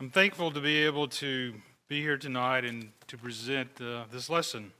I'm 0.00 0.10
thankful 0.10 0.52
to 0.52 0.60
be 0.60 0.84
able 0.84 1.08
to 1.08 1.54
be 1.88 2.00
here 2.00 2.16
tonight 2.16 2.64
and 2.64 2.92
to 3.08 3.18
present 3.18 3.68
uh, 3.80 4.04
this 4.12 4.30
lesson. 4.30 4.70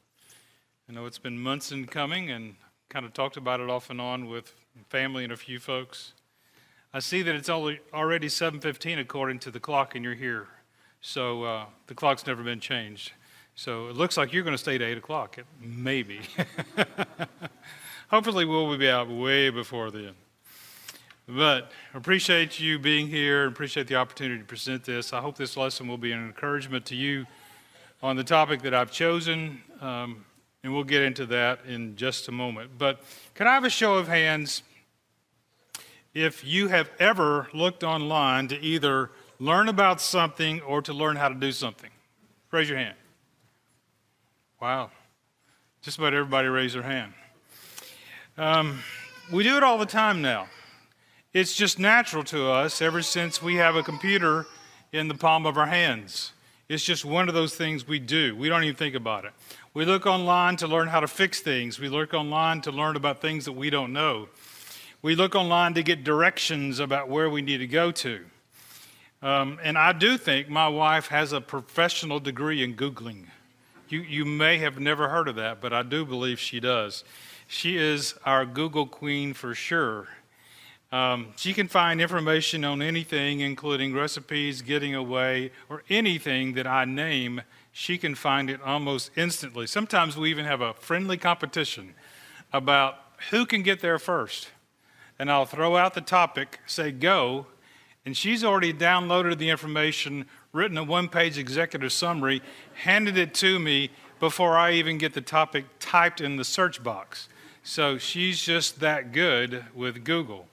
I 0.88 0.92
know 0.92 1.06
it's 1.06 1.18
been 1.18 1.40
months 1.40 1.72
in 1.72 1.86
coming 1.86 2.30
and 2.30 2.54
kind 2.88 3.04
of 3.04 3.14
talked 3.14 3.36
about 3.36 3.58
it 3.58 3.68
off 3.68 3.90
and 3.90 4.00
on 4.00 4.28
with 4.28 4.54
family 4.90 5.24
and 5.24 5.32
a 5.32 5.36
few 5.36 5.58
folks. 5.58 6.12
I 6.94 7.00
see 7.00 7.22
that 7.22 7.34
it's 7.34 7.48
only 7.48 7.80
already 7.92 8.28
7:15 8.28 9.00
according 9.00 9.40
to 9.40 9.50
the 9.50 9.58
clock 9.58 9.96
and 9.96 10.04
you're 10.04 10.14
here. 10.14 10.46
So 11.00 11.42
uh, 11.42 11.64
the 11.88 11.94
clock's 11.94 12.24
never 12.24 12.44
been 12.44 12.60
changed. 12.60 13.10
So 13.56 13.88
it 13.88 13.96
looks 13.96 14.16
like 14.16 14.32
you're 14.32 14.44
going 14.44 14.54
to 14.54 14.58
stay 14.58 14.78
to 14.78 14.84
8 14.84 14.98
o'clock. 14.98 15.36
Maybe. 15.60 16.20
Hopefully 18.08 18.44
we'll 18.44 18.78
be 18.78 18.88
out 18.88 19.08
way 19.08 19.50
before 19.50 19.90
then. 19.90 20.14
But 21.30 21.72
appreciate 21.92 22.58
you 22.58 22.78
being 22.78 23.06
here 23.06 23.44
and 23.44 23.52
appreciate 23.52 23.86
the 23.86 23.96
opportunity 23.96 24.38
to 24.38 24.46
present 24.46 24.84
this. 24.84 25.12
I 25.12 25.20
hope 25.20 25.36
this 25.36 25.58
lesson 25.58 25.86
will 25.86 25.98
be 25.98 26.10
an 26.12 26.24
encouragement 26.24 26.86
to 26.86 26.96
you 26.96 27.26
on 28.02 28.16
the 28.16 28.24
topic 28.24 28.62
that 28.62 28.72
I've 28.72 28.90
chosen, 28.90 29.60
um, 29.82 30.24
and 30.62 30.72
we'll 30.72 30.84
get 30.84 31.02
into 31.02 31.26
that 31.26 31.66
in 31.66 31.96
just 31.96 32.28
a 32.28 32.32
moment. 32.32 32.70
But 32.78 33.02
can 33.34 33.46
I 33.46 33.52
have 33.52 33.64
a 33.64 33.70
show 33.70 33.96
of 33.96 34.08
hands 34.08 34.62
if 36.14 36.46
you 36.46 36.68
have 36.68 36.90
ever 36.98 37.48
looked 37.52 37.84
online 37.84 38.48
to 38.48 38.58
either 38.58 39.10
learn 39.38 39.68
about 39.68 40.00
something 40.00 40.62
or 40.62 40.80
to 40.80 40.94
learn 40.94 41.16
how 41.16 41.28
to 41.28 41.34
do 41.34 41.52
something? 41.52 41.90
Raise 42.50 42.70
your 42.70 42.78
hand. 42.78 42.96
Wow. 44.62 44.92
Just 45.82 45.98
about 45.98 46.14
everybody 46.14 46.48
raise 46.48 46.72
their 46.72 46.82
hand. 46.82 47.12
Um, 48.38 48.78
we 49.30 49.44
do 49.44 49.58
it 49.58 49.62
all 49.62 49.76
the 49.76 49.84
time 49.84 50.22
now. 50.22 50.48
It's 51.34 51.54
just 51.54 51.78
natural 51.78 52.24
to 52.24 52.50
us 52.50 52.80
ever 52.80 53.02
since 53.02 53.42
we 53.42 53.56
have 53.56 53.76
a 53.76 53.82
computer 53.82 54.46
in 54.92 55.08
the 55.08 55.14
palm 55.14 55.44
of 55.44 55.58
our 55.58 55.66
hands. 55.66 56.32
It's 56.70 56.82
just 56.82 57.04
one 57.04 57.28
of 57.28 57.34
those 57.34 57.54
things 57.54 57.86
we 57.86 57.98
do. 57.98 58.34
We 58.34 58.48
don't 58.48 58.64
even 58.64 58.76
think 58.76 58.94
about 58.94 59.26
it. 59.26 59.32
We 59.74 59.84
look 59.84 60.06
online 60.06 60.56
to 60.56 60.66
learn 60.66 60.88
how 60.88 61.00
to 61.00 61.06
fix 61.06 61.40
things. 61.40 61.78
We 61.78 61.90
look 61.90 62.14
online 62.14 62.62
to 62.62 62.72
learn 62.72 62.96
about 62.96 63.20
things 63.20 63.44
that 63.44 63.52
we 63.52 63.68
don't 63.68 63.92
know. 63.92 64.28
We 65.02 65.14
look 65.14 65.34
online 65.34 65.74
to 65.74 65.82
get 65.82 66.02
directions 66.02 66.80
about 66.80 67.10
where 67.10 67.28
we 67.28 67.42
need 67.42 67.58
to 67.58 67.66
go 67.66 67.90
to. 67.92 68.24
Um, 69.20 69.58
and 69.62 69.76
I 69.76 69.92
do 69.92 70.16
think 70.16 70.48
my 70.48 70.68
wife 70.68 71.08
has 71.08 71.34
a 71.34 71.42
professional 71.42 72.20
degree 72.20 72.62
in 72.62 72.74
Googling. 72.74 73.26
You, 73.90 74.00
you 74.00 74.24
may 74.24 74.56
have 74.58 74.80
never 74.80 75.10
heard 75.10 75.28
of 75.28 75.36
that, 75.36 75.60
but 75.60 75.74
I 75.74 75.82
do 75.82 76.06
believe 76.06 76.40
she 76.40 76.58
does. 76.58 77.04
She 77.46 77.76
is 77.76 78.14
our 78.24 78.46
Google 78.46 78.86
queen 78.86 79.34
for 79.34 79.54
sure. 79.54 80.08
Um, 80.90 81.28
she 81.36 81.52
can 81.52 81.68
find 81.68 82.00
information 82.00 82.64
on 82.64 82.80
anything, 82.80 83.40
including 83.40 83.94
recipes, 83.94 84.62
getting 84.62 84.94
away, 84.94 85.52
or 85.68 85.82
anything 85.90 86.54
that 86.54 86.66
I 86.66 86.86
name. 86.86 87.42
She 87.72 87.98
can 87.98 88.14
find 88.14 88.48
it 88.48 88.62
almost 88.62 89.10
instantly. 89.14 89.66
Sometimes 89.66 90.16
we 90.16 90.30
even 90.30 90.46
have 90.46 90.62
a 90.62 90.72
friendly 90.74 91.18
competition 91.18 91.94
about 92.52 92.96
who 93.30 93.44
can 93.44 93.62
get 93.62 93.80
there 93.80 93.98
first. 93.98 94.48
And 95.18 95.30
I'll 95.30 95.46
throw 95.46 95.76
out 95.76 95.94
the 95.94 96.00
topic, 96.00 96.60
say 96.66 96.90
go, 96.90 97.46
and 98.06 98.16
she's 98.16 98.42
already 98.42 98.72
downloaded 98.72 99.36
the 99.36 99.50
information, 99.50 100.24
written 100.52 100.78
a 100.78 100.84
one 100.84 101.08
page 101.08 101.36
executive 101.36 101.92
summary, 101.92 102.40
handed 102.72 103.18
it 103.18 103.34
to 103.34 103.58
me 103.58 103.90
before 104.20 104.56
I 104.56 104.72
even 104.72 104.96
get 104.96 105.12
the 105.12 105.20
topic 105.20 105.66
typed 105.80 106.22
in 106.22 106.36
the 106.36 106.44
search 106.44 106.82
box. 106.82 107.28
So 107.62 107.98
she's 107.98 108.40
just 108.40 108.80
that 108.80 109.12
good 109.12 109.66
with 109.74 110.04
Google. 110.04 110.46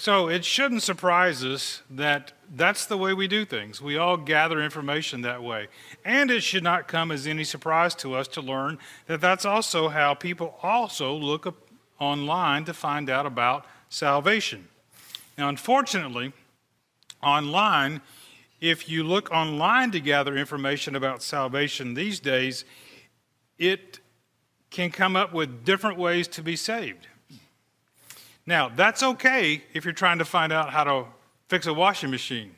So 0.00 0.30
it 0.30 0.46
shouldn't 0.46 0.82
surprise 0.82 1.44
us 1.44 1.82
that 1.90 2.32
that's 2.50 2.86
the 2.86 2.96
way 2.96 3.12
we 3.12 3.28
do 3.28 3.44
things. 3.44 3.82
We 3.82 3.98
all 3.98 4.16
gather 4.16 4.62
information 4.62 5.20
that 5.20 5.42
way. 5.42 5.68
And 6.06 6.30
it 6.30 6.42
should 6.42 6.62
not 6.62 6.88
come 6.88 7.12
as 7.12 7.26
any 7.26 7.44
surprise 7.44 7.94
to 7.96 8.14
us 8.14 8.26
to 8.28 8.40
learn 8.40 8.78
that 9.08 9.20
that's 9.20 9.44
also 9.44 9.90
how 9.90 10.14
people 10.14 10.58
also 10.62 11.12
look 11.12 11.54
online 11.98 12.64
to 12.64 12.72
find 12.72 13.10
out 13.10 13.26
about 13.26 13.66
salvation. 13.90 14.68
Now, 15.36 15.50
unfortunately, 15.50 16.32
online, 17.22 18.00
if 18.58 18.88
you 18.88 19.04
look 19.04 19.30
online 19.30 19.90
to 19.90 20.00
gather 20.00 20.34
information 20.34 20.96
about 20.96 21.22
salvation 21.22 21.92
these 21.92 22.20
days, 22.20 22.64
it 23.58 24.00
can 24.70 24.90
come 24.90 25.14
up 25.14 25.34
with 25.34 25.62
different 25.66 25.98
ways 25.98 26.26
to 26.28 26.42
be 26.42 26.56
saved. 26.56 27.06
Now, 28.46 28.68
that's 28.68 29.02
okay 29.02 29.62
if 29.72 29.84
you're 29.84 29.94
trying 29.94 30.18
to 30.18 30.24
find 30.24 30.52
out 30.52 30.70
how 30.70 30.84
to 30.84 31.06
fix 31.48 31.66
a 31.66 31.74
washing 31.74 32.10
machine. 32.10 32.52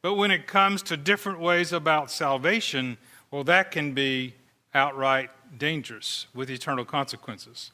But 0.00 0.14
when 0.14 0.30
it 0.30 0.46
comes 0.46 0.82
to 0.84 0.96
different 0.96 1.40
ways 1.40 1.72
about 1.72 2.10
salvation, 2.10 2.98
well, 3.30 3.44
that 3.44 3.70
can 3.70 3.94
be 3.94 4.34
outright 4.74 5.30
dangerous 5.58 6.26
with 6.34 6.50
eternal 6.50 6.84
consequences. 6.84 7.72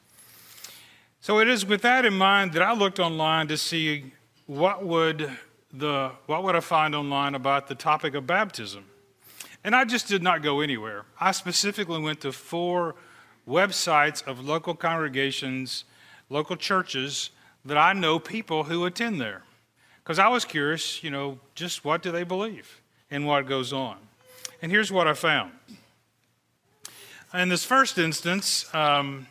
So 1.21 1.39
it 1.41 1.49
is 1.49 1.67
with 1.67 1.83
that 1.83 2.05
in 2.05 2.15
mind 2.15 2.53
that 2.53 2.63
I 2.63 2.73
looked 2.73 2.99
online 2.99 3.49
to 3.49 3.57
see 3.57 4.13
what 4.47 4.85
would 4.85 5.31
the 5.73 6.13
what 6.27 6.45
would 6.45 6.57
I 6.57 6.61
find 6.61 6.95
online 6.95 7.35
about 7.35 7.67
the 7.67 7.75
topic 7.75 8.15
of 8.15 8.27
baptism. 8.27 8.85
And 9.65 9.75
I 9.75 9.85
just 9.85 10.09
did 10.09 10.23
not 10.23 10.43
go 10.43 10.61
anywhere. 10.61 11.05
I 11.21 11.33
specifically 11.33 12.01
went 12.01 12.21
to 12.21 12.33
four 12.33 12.95
websites 13.47 14.27
of 14.27 14.45
local 14.45 14.75
congregations 14.75 15.85
local 16.31 16.57
churches 16.57 17.31
that 17.65 17.79
I 17.79 17.93
know 17.93 18.19
people 18.19 18.65
who 18.65 18.85
attend 18.85 19.21
there. 19.21 19.43
Because 20.03 20.19
I 20.19 20.29
was 20.29 20.45
curious, 20.45 21.03
you 21.05 21.11
know, 21.11 21.39
just 21.55 21.85
what 21.85 22.03
do 22.03 22.11
they 22.11 22.25
believe 22.25 22.81
and 23.11 23.27
what 23.27 23.47
goes 23.47 23.73
on. 23.73 23.97
And 24.63 24.73
here's 24.73 24.91
what 24.91 25.07
I 25.07 25.15
found. 25.15 25.53
In 27.35 27.49
this 27.51 27.65
first 27.65 27.99
instance, 27.99 28.73
um, 28.75 29.27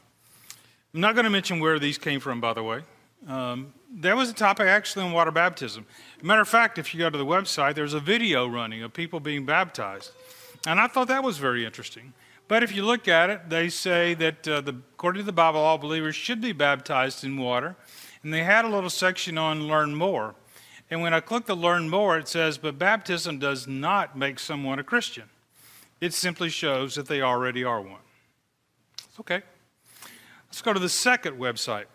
I'm 0.93 1.01
not 1.01 1.15
going 1.15 1.23
to 1.23 1.31
mention 1.31 1.59
where 1.59 1.79
these 1.79 1.97
came 1.97 2.19
from, 2.19 2.39
by 2.39 2.53
the 2.53 2.63
way. 2.63 2.81
Um, 3.27 3.73
there 3.91 4.15
was 4.15 4.29
a 4.29 4.33
topic 4.33 4.67
actually 4.67 5.05
on 5.05 5.11
water 5.11 5.31
baptism. 5.31 5.85
Matter 6.21 6.41
of 6.41 6.47
fact, 6.47 6.77
if 6.77 6.93
you 6.93 6.99
go 6.99 7.09
to 7.09 7.17
the 7.17 7.25
website, 7.25 7.73
there's 7.75 7.93
a 7.93 7.99
video 7.99 8.47
running 8.47 8.83
of 8.83 8.93
people 8.93 9.19
being 9.19 9.45
baptized. 9.45 10.11
And 10.67 10.79
I 10.79 10.87
thought 10.87 11.07
that 11.07 11.23
was 11.23 11.37
very 11.37 11.65
interesting. 11.65 12.13
But 12.47 12.63
if 12.63 12.73
you 12.73 12.83
look 12.83 13.07
at 13.07 13.29
it, 13.29 13.49
they 13.49 13.69
say 13.69 14.13
that 14.15 14.47
uh, 14.47 14.61
the, 14.61 14.71
according 14.93 15.21
to 15.21 15.25
the 15.25 15.33
Bible, 15.33 15.59
all 15.59 15.77
believers 15.77 16.15
should 16.15 16.39
be 16.39 16.53
baptized 16.53 17.23
in 17.23 17.37
water. 17.37 17.75
And 18.23 18.33
they 18.33 18.43
had 18.43 18.65
a 18.65 18.69
little 18.69 18.89
section 18.89 19.37
on 19.37 19.67
learn 19.67 19.95
more. 19.95 20.35
And 20.89 21.01
when 21.01 21.13
I 21.13 21.19
click 21.19 21.45
the 21.45 21.55
learn 21.55 21.89
more, 21.89 22.17
it 22.17 22.27
says, 22.27 22.57
but 22.57 22.79
baptism 22.79 23.39
does 23.39 23.67
not 23.67 24.17
make 24.17 24.39
someone 24.39 24.79
a 24.79 24.83
Christian. 24.83 25.25
It 25.99 26.13
simply 26.13 26.49
shows 26.49 26.95
that 26.95 27.07
they 27.07 27.21
already 27.21 27.63
are 27.63 27.81
one. 27.81 27.99
Okay. 29.19 29.41
Let's 30.47 30.61
go 30.61 30.71
to 30.73 30.79
the 30.79 30.89
second 30.89 31.37
website. 31.37 31.85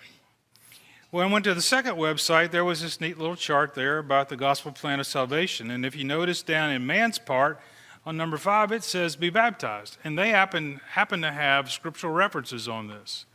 When 1.11 1.27
I 1.27 1.33
went 1.33 1.45
to 1.45 1.55
the 1.55 1.63
second 1.63 1.97
website, 1.97 2.51
there 2.51 2.65
was 2.65 2.83
this 2.83 3.01
neat 3.01 3.19
little 3.19 3.37
chart 3.37 3.75
there 3.75 3.99
about 3.99 4.29
the 4.29 4.37
gospel 4.37 4.73
plan 4.73 5.01
of 5.01 5.07
salvation. 5.07 5.71
And 5.71 5.87
if 5.87 5.95
you 5.95 6.05
notice 6.05 6.43
down 6.43 6.71
in 6.71 6.87
man's 6.87 7.19
part, 7.19 7.61
on 8.05 8.17
number 8.17 8.37
five, 8.37 8.73
it 8.73 8.83
says 8.83 9.17
be 9.17 9.31
baptized. 9.31 9.97
And 10.03 10.19
they 10.19 10.31
happen, 10.31 10.81
happen 10.91 11.23
to 11.23 11.33
have 11.33 11.71
scriptural 11.71 12.13
references 12.13 12.69
on 12.69 12.89
this. 12.89 13.27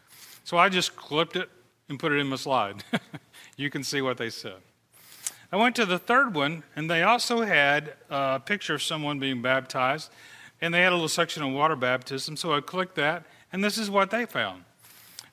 So 0.44 0.58
I 0.58 0.70
just 0.70 0.96
clipped 0.96 1.36
it 1.36 1.50
and 1.90 2.00
put 2.00 2.12
it 2.12 2.18
in 2.18 2.28
my 2.28 2.36
slide. 2.36 2.84
you 3.58 3.70
can 3.70 3.84
see 3.84 4.02
what 4.02 4.18
they 4.18 4.30
said. 4.30 4.58
I 5.52 5.56
went 5.56 5.76
to 5.78 5.86
the 5.86 5.98
third 5.98 6.36
one, 6.36 6.64
and 6.76 6.90
they 6.90 7.04
also 7.04 7.42
had 7.42 7.94
a 8.10 8.40
picture 8.40 8.74
of 8.74 8.84
someone 8.84 9.18
being 9.20 9.42
baptized, 9.42 10.12
and 10.60 10.74
they 10.74 10.82
had 10.82 10.92
a 10.92 10.96
little 10.96 11.08
section 11.08 11.42
on 11.44 11.54
water 11.54 11.78
baptism. 11.78 12.36
So 12.36 12.54
I 12.54 12.60
clicked 12.60 12.96
that, 12.96 13.24
and 13.54 13.64
this 13.64 13.78
is 13.78 13.90
what 13.90 14.12
they 14.12 14.26
found. 14.26 14.66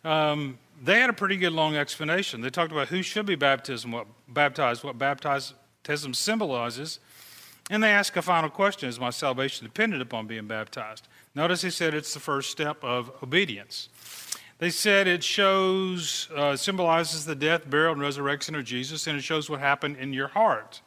Um, 0.04 0.58
they 0.82 1.00
had 1.00 1.10
a 1.10 1.14
pretty 1.14 1.36
good 1.36 1.52
long 1.52 1.76
explanation. 1.76 2.42
They 2.42 2.50
talked 2.50 2.70
about 2.70 2.88
who 2.88 3.02
should 3.02 3.26
be 3.26 3.34
baptized, 3.34 3.90
what 3.90 4.06
baptized, 4.28 4.84
what 4.84 4.98
baptism 4.98 6.14
symbolizes, 6.14 7.00
and 7.70 7.82
they 7.82 7.91
ask 7.91 8.16
a 8.16 8.22
final 8.22 8.50
question 8.50 8.88
Is 8.88 9.00
my 9.00 9.11
salvation 9.11 9.66
dependent 9.66 10.02
upon 10.02 10.26
being 10.26 10.46
baptized? 10.46 11.08
Notice 11.34 11.62
he 11.62 11.70
said 11.70 11.94
it's 11.94 12.14
the 12.14 12.20
first 12.20 12.50
step 12.50 12.82
of 12.82 13.11
obedience. 13.22 13.88
They 14.58 14.70
said 14.70 15.08
it 15.08 15.25
shows, 15.25 16.28
uh, 16.34 16.56
symbolizes 16.56 17.25
the 17.25 17.34
death, 17.34 17.69
burial, 17.69 17.93
and 17.93 18.00
resurrection 18.00 18.55
of 18.55 18.64
Jesus, 18.64 19.06
and 19.06 19.19
it 19.19 19.22
shows 19.22 19.50
what 19.50 19.61
happened 19.61 19.96
in 19.96 20.12
your 20.12 20.28
heart. 20.28 20.81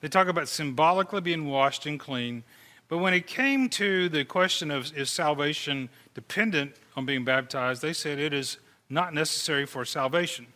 They 0.00 0.08
talk 0.08 0.26
about 0.26 0.48
symbolically 0.48 1.20
being 1.20 1.46
washed 1.46 1.86
and 1.86 1.98
clean. 1.98 2.42
But 2.88 2.98
when 2.98 3.14
it 3.14 3.26
came 3.26 3.68
to 3.70 4.08
the 4.08 4.24
question 4.24 4.70
of 4.70 4.96
is 4.96 5.10
salvation 5.10 5.88
dependent 6.14 6.76
on 6.96 7.06
being 7.06 7.24
baptized, 7.24 7.80
they 7.80 7.92
said 7.92 8.18
it 8.18 8.34
is 8.34 8.58
not 8.90 9.14
necessary 9.14 9.64
for 9.64 9.84
salvation. 9.84 10.46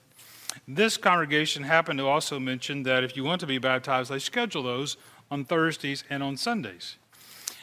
This 0.66 0.96
congregation 0.96 1.62
happened 1.62 1.98
to 2.00 2.06
also 2.06 2.38
mention 2.38 2.82
that 2.82 3.04
if 3.04 3.16
you 3.16 3.24
want 3.24 3.40
to 3.40 3.46
be 3.46 3.58
baptized, 3.58 4.10
they 4.10 4.18
schedule 4.18 4.62
those 4.62 4.96
on 5.30 5.44
Thursdays 5.44 6.04
and 6.08 6.22
on 6.22 6.36
Sundays. 6.36 6.96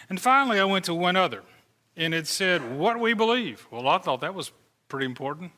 And 0.09 0.19
finally, 0.19 0.59
I 0.59 0.65
went 0.65 0.85
to 0.85 0.93
one 0.93 1.15
other, 1.15 1.43
and 1.97 2.13
it 2.13 2.27
said, 2.27 2.77
What 2.77 2.99
we 2.99 3.13
believe. 3.13 3.67
Well, 3.71 3.87
I 3.87 3.97
thought 3.97 4.21
that 4.21 4.35
was 4.35 4.51
pretty 4.87 5.05
important. 5.05 5.51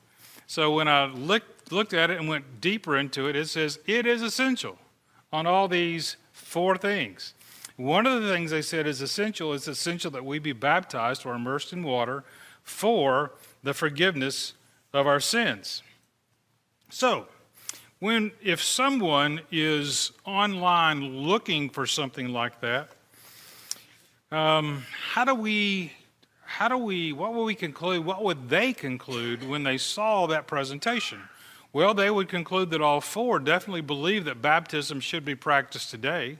So 0.45 0.73
when 0.75 0.87
I 0.87 1.05
looked, 1.05 1.71
looked 1.71 1.93
at 1.93 2.09
it 2.09 2.19
and 2.19 2.29
went 2.29 2.61
deeper 2.61 2.97
into 2.97 3.27
it, 3.27 3.35
it 3.35 3.49
says, 3.49 3.79
It 3.85 4.05
is 4.05 4.21
essential 4.21 4.77
on 5.33 5.45
all 5.45 5.67
these 5.67 6.15
four 6.31 6.77
things. 6.77 7.33
One 7.75 8.07
of 8.07 8.21
the 8.21 8.31
things 8.31 8.51
they 8.51 8.61
said 8.61 8.87
is 8.87 9.01
essential. 9.01 9.53
It's 9.53 9.67
essential 9.67 10.09
that 10.11 10.25
we 10.25 10.39
be 10.39 10.53
baptized 10.53 11.25
or 11.25 11.35
immersed 11.35 11.73
in 11.73 11.83
water 11.83 12.23
for 12.63 13.33
the 13.61 13.73
forgiveness 13.73 14.53
of 14.93 15.05
our 15.05 15.19
sins. 15.19 15.83
So, 16.89 17.27
when 17.99 18.31
if 18.43 18.61
someone 18.61 19.41
is 19.51 20.11
online 20.25 21.17
looking 21.17 21.69
for 21.69 21.85
something 21.85 22.29
like 22.29 22.61
that, 22.61 22.89
um, 24.31 24.85
how 25.11 25.25
do 25.25 25.33
we 25.33 25.93
how 26.45 26.67
do 26.67 26.77
we 26.77 27.13
what 27.13 27.33
will 27.33 27.45
we 27.45 27.55
conclude 27.55 28.05
what 28.05 28.23
would 28.23 28.49
they 28.49 28.73
conclude 28.73 29.47
when 29.47 29.63
they 29.63 29.77
saw 29.77 30.27
that 30.27 30.47
presentation? 30.47 31.21
Well 31.73 31.93
they 31.93 32.09
would 32.09 32.29
conclude 32.29 32.69
that 32.71 32.81
all 32.81 33.01
four 33.01 33.39
definitely 33.39 33.81
believe 33.81 34.25
that 34.25 34.41
baptism 34.41 34.99
should 34.99 35.25
be 35.25 35.35
practiced 35.35 35.91
today 35.91 36.39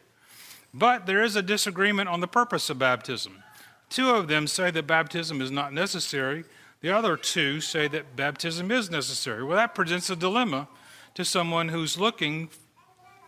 but 0.74 1.06
there 1.06 1.24
is 1.24 1.36
a 1.36 1.42
disagreement 1.42 2.10
on 2.10 2.20
the 2.20 2.28
purpose 2.28 2.70
of 2.70 2.78
baptism. 2.78 3.44
Two 3.90 4.12
of 4.12 4.28
them 4.28 4.48
say 4.48 4.70
that 4.70 4.86
baptism 4.86 5.42
is 5.42 5.50
not 5.50 5.74
necessary. 5.74 6.44
The 6.82 6.92
other 6.92 7.18
two 7.18 7.62
say 7.62 7.88
that 7.88 8.16
baptism 8.16 8.72
is 8.72 8.92
necessary. 8.92 9.44
Well 9.44 9.58
that 9.58 9.74
presents 9.74 10.10
a 10.10 10.16
dilemma 10.16 10.68
to 11.18 11.26
someone 11.26 11.70
who's 11.70 12.00
looking 12.00 12.50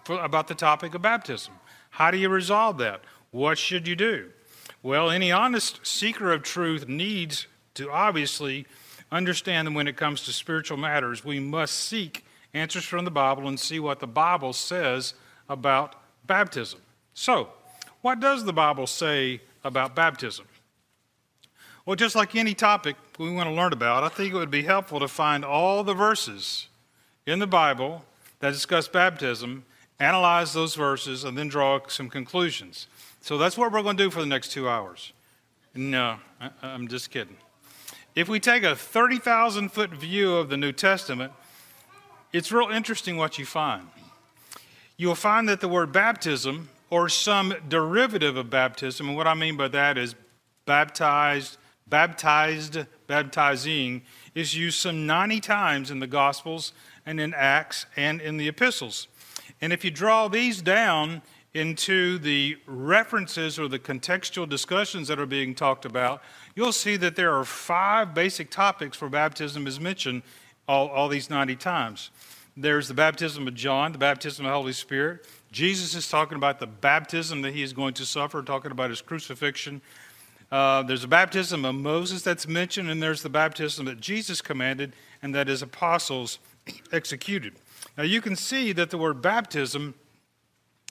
for, 0.06 0.24
about 0.24 0.48
the 0.48 0.56
topic 0.56 0.96
of 0.96 1.02
baptism 1.02 1.54
how 1.92 2.10
do 2.10 2.18
you 2.18 2.30
resolve 2.30 2.78
that 2.78 3.02
what 3.32 3.58
should 3.58 3.88
you 3.88 3.96
do 3.96 4.30
well, 4.82 5.10
any 5.10 5.30
honest 5.30 5.86
seeker 5.86 6.32
of 6.32 6.44
truth 6.44 6.88
needs 6.88 7.48
to 7.74 7.92
obviously 7.92 8.66
understand 9.12 9.68
that 9.68 9.74
when 9.74 9.90
it 9.90 9.98
comes 9.98 10.24
to 10.24 10.32
spiritual 10.32 10.78
matters, 10.78 11.26
we 11.26 11.40
must 11.40 11.74
seek 11.74 12.24
answers 12.54 12.86
from 12.86 13.04
the 13.04 13.12
Bible 13.12 13.48
and 13.48 13.60
see 13.60 13.80
what 13.80 14.00
the 14.00 14.08
Bible 14.08 14.54
says 14.54 15.16
about 15.50 15.96
baptism. 16.26 16.80
So, 17.14 17.50
what 18.02 18.22
does 18.22 18.46
the 18.46 18.54
Bible 18.54 18.88
say 18.88 19.42
about 19.66 19.96
baptism? 19.96 20.46
Well, 21.86 21.98
just 21.98 22.16
like 22.16 22.34
any 22.36 22.54
topic 22.54 22.96
we 23.18 23.30
want 23.30 23.50
to 23.50 23.54
learn 23.54 23.74
about, 23.74 24.06
I 24.06 24.10
think 24.10 24.34
it 24.34 24.38
would 24.38 24.52
be 24.52 24.64
helpful 24.64 25.02
to 25.02 25.10
find 25.10 25.44
all 25.44 25.84
the 25.84 25.94
verses 25.94 26.69
in 27.30 27.40
the 27.40 27.48
Bible 27.48 28.04
that 28.40 28.52
discuss 28.52 28.88
baptism, 28.88 29.64
analyze 30.00 30.54
those 30.54 30.76
verses, 30.76 31.24
and 31.24 31.38
then 31.38 31.48
draw 31.48 31.80
some 31.88 32.10
conclusions. 32.10 32.88
So 33.22 33.38
that's 33.38 33.58
what 33.58 33.72
we're 33.72 33.84
going 33.84 33.98
to 33.98 34.04
do 34.04 34.10
for 34.10 34.22
the 34.22 34.26
next 34.26 34.52
two 34.52 34.68
hours. 34.68 35.14
No, 35.76 36.18
I, 36.42 36.50
I'm 36.64 36.88
just 36.88 37.12
kidding. 37.12 37.38
If 38.16 38.28
we 38.28 38.40
take 38.40 38.64
a 38.64 38.76
30,000 38.76 39.70
foot 39.70 39.92
view 39.92 40.36
of 40.36 40.50
the 40.50 40.58
New 40.58 40.72
Testament, 40.72 41.31
it's 42.34 42.52
real 42.52 42.70
interesting 42.70 43.18
what 43.18 43.38
you 43.38 43.46
find. 43.46 43.88
You'll 44.98 45.16
find 45.16 45.48
that 45.48 45.62
the 45.62 45.68
word 45.68 45.92
baptism, 45.92 46.70
or 46.90 47.08
some 47.08 47.54
derivative 47.68 48.36
of 48.36 48.50
baptism, 48.50 49.08
and 49.08 49.16
what 49.16 49.28
I 49.28 49.36
mean 49.36 49.56
by 49.56 49.68
that 49.70 49.98
is 49.98 50.16
baptized, 50.66 51.58
baptized, 51.88 52.80
baptizing, 53.08 54.02
is 54.34 54.56
used 54.56 54.80
some 54.80 55.06
90 55.06 55.40
times 55.40 55.92
in 55.92 56.00
the 56.00 56.08
Gospels 56.08 56.74
and 57.06 57.19
in 57.19 57.34
Acts 57.34 57.86
and 57.96 58.22
in 58.22 58.38
the 58.38 58.48
epistles. 58.48 59.07
And 59.62 59.74
if 59.74 59.84
you 59.84 59.92
draw 59.92 60.28
these 60.28 60.62
down, 60.62 61.22
into 61.54 62.19
the 62.19 62.57
references 62.68 63.57
or 63.57 63.68
the 63.68 63.80
contextual 63.80 64.48
discussions 64.48 65.07
that 65.07 65.19
are 65.19 65.25
being 65.25 65.56
talked 65.56 65.86
about, 65.86 66.22
you'll 66.56 66.72
see 66.72 66.96
that 66.96 67.16
there 67.16 67.36
are 67.36 67.44
five 67.44 68.13
basic 68.13 68.51
topics 68.51 69.01
where 69.01 69.10
baptism 69.10 69.66
is 69.66 69.80
mentioned 69.80 70.22
all, 70.68 70.88
all 70.90 71.07
these 71.07 71.30
90 71.30 71.56
times. 71.56 72.12
There's 72.56 72.88
the 72.88 72.94
baptism 72.94 73.48
of 73.48 73.56
John, 73.56 73.94
the 73.94 73.98
baptism 73.98 74.45
of 74.45 74.52
the 74.52 74.56
Holy 74.56 74.74
Spirit. 74.74 75.28
Jesus 75.52 75.95
is 75.95 76.07
talking 76.10 76.36
about 76.36 76.60
the 76.60 76.68
baptism 76.68 77.42
that 77.42 77.54
he 77.54 77.63
is 77.63 77.74
going 77.74 77.95
to 77.95 78.06
suffer, 78.06 78.44
talking 78.44 78.72
about 78.72 78.90
his 78.90 79.02
crucifixion. 79.02 79.81
Uh, 80.52 80.84
there's 80.84 81.04
a 81.04 81.07
baptism 81.07 81.63
of 81.63 81.75
Moses 81.75 82.22
that's 82.22 82.48
mentioned, 82.48 82.90
and 82.90 83.02
there's 83.02 83.24
the 83.24 83.30
baptism 83.30 83.86
that 83.86 84.00
Jesus 84.00 84.42
commanded 84.42 84.94
and 85.22 85.34
that 85.34 85.48
his 85.48 85.62
apostles 85.62 86.40
executed. 86.92 87.54
Now, 87.98 88.04
you 88.04 88.21
can 88.21 88.36
see 88.36 88.71
that 88.74 88.89
the 88.89 88.98
word 88.98 89.21
baptism 89.21 89.95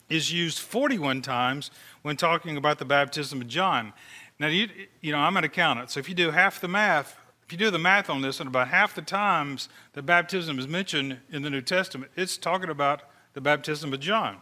is 0.09 0.33
used 0.33 0.59
41 0.59 1.23
times 1.23 1.71
when 2.03 2.17
talking 2.17 2.57
about 2.57 2.79
the 2.79 2.85
baptism 2.85 3.41
of 3.41 3.49
John. 3.49 3.93
Now, 4.39 4.49
you, 4.49 4.69
you 5.01 5.13
know, 5.13 5.19
I'm 5.19 5.37
an 5.37 5.45
accountant, 5.45 5.91
so 5.91 6.01
if 6.01 6.09
you 6.09 6.15
do 6.15 6.31
half 6.31 6.61
the 6.61 6.69
math, 6.69 7.19
if 7.45 7.53
you 7.53 7.59
do 7.59 7.71
the 7.71 7.79
math 7.79 8.11
on 8.11 8.21
this, 8.21 8.41
and 8.41 8.49
about 8.49 8.69
half 8.69 8.95
the 8.95 9.03
times 9.03 9.69
the 9.95 10.03
baptism 10.03 10.59
is 10.59 10.69
mentioned 10.69 11.19
in 11.31 11.43
the 11.43 11.51
New 11.51 11.63
Testament, 11.63 12.13
it's 12.15 12.37
talking 12.37 12.71
about 12.71 13.03
the 13.33 13.41
baptism 13.41 13.93
of 13.93 14.01
John. 14.01 14.37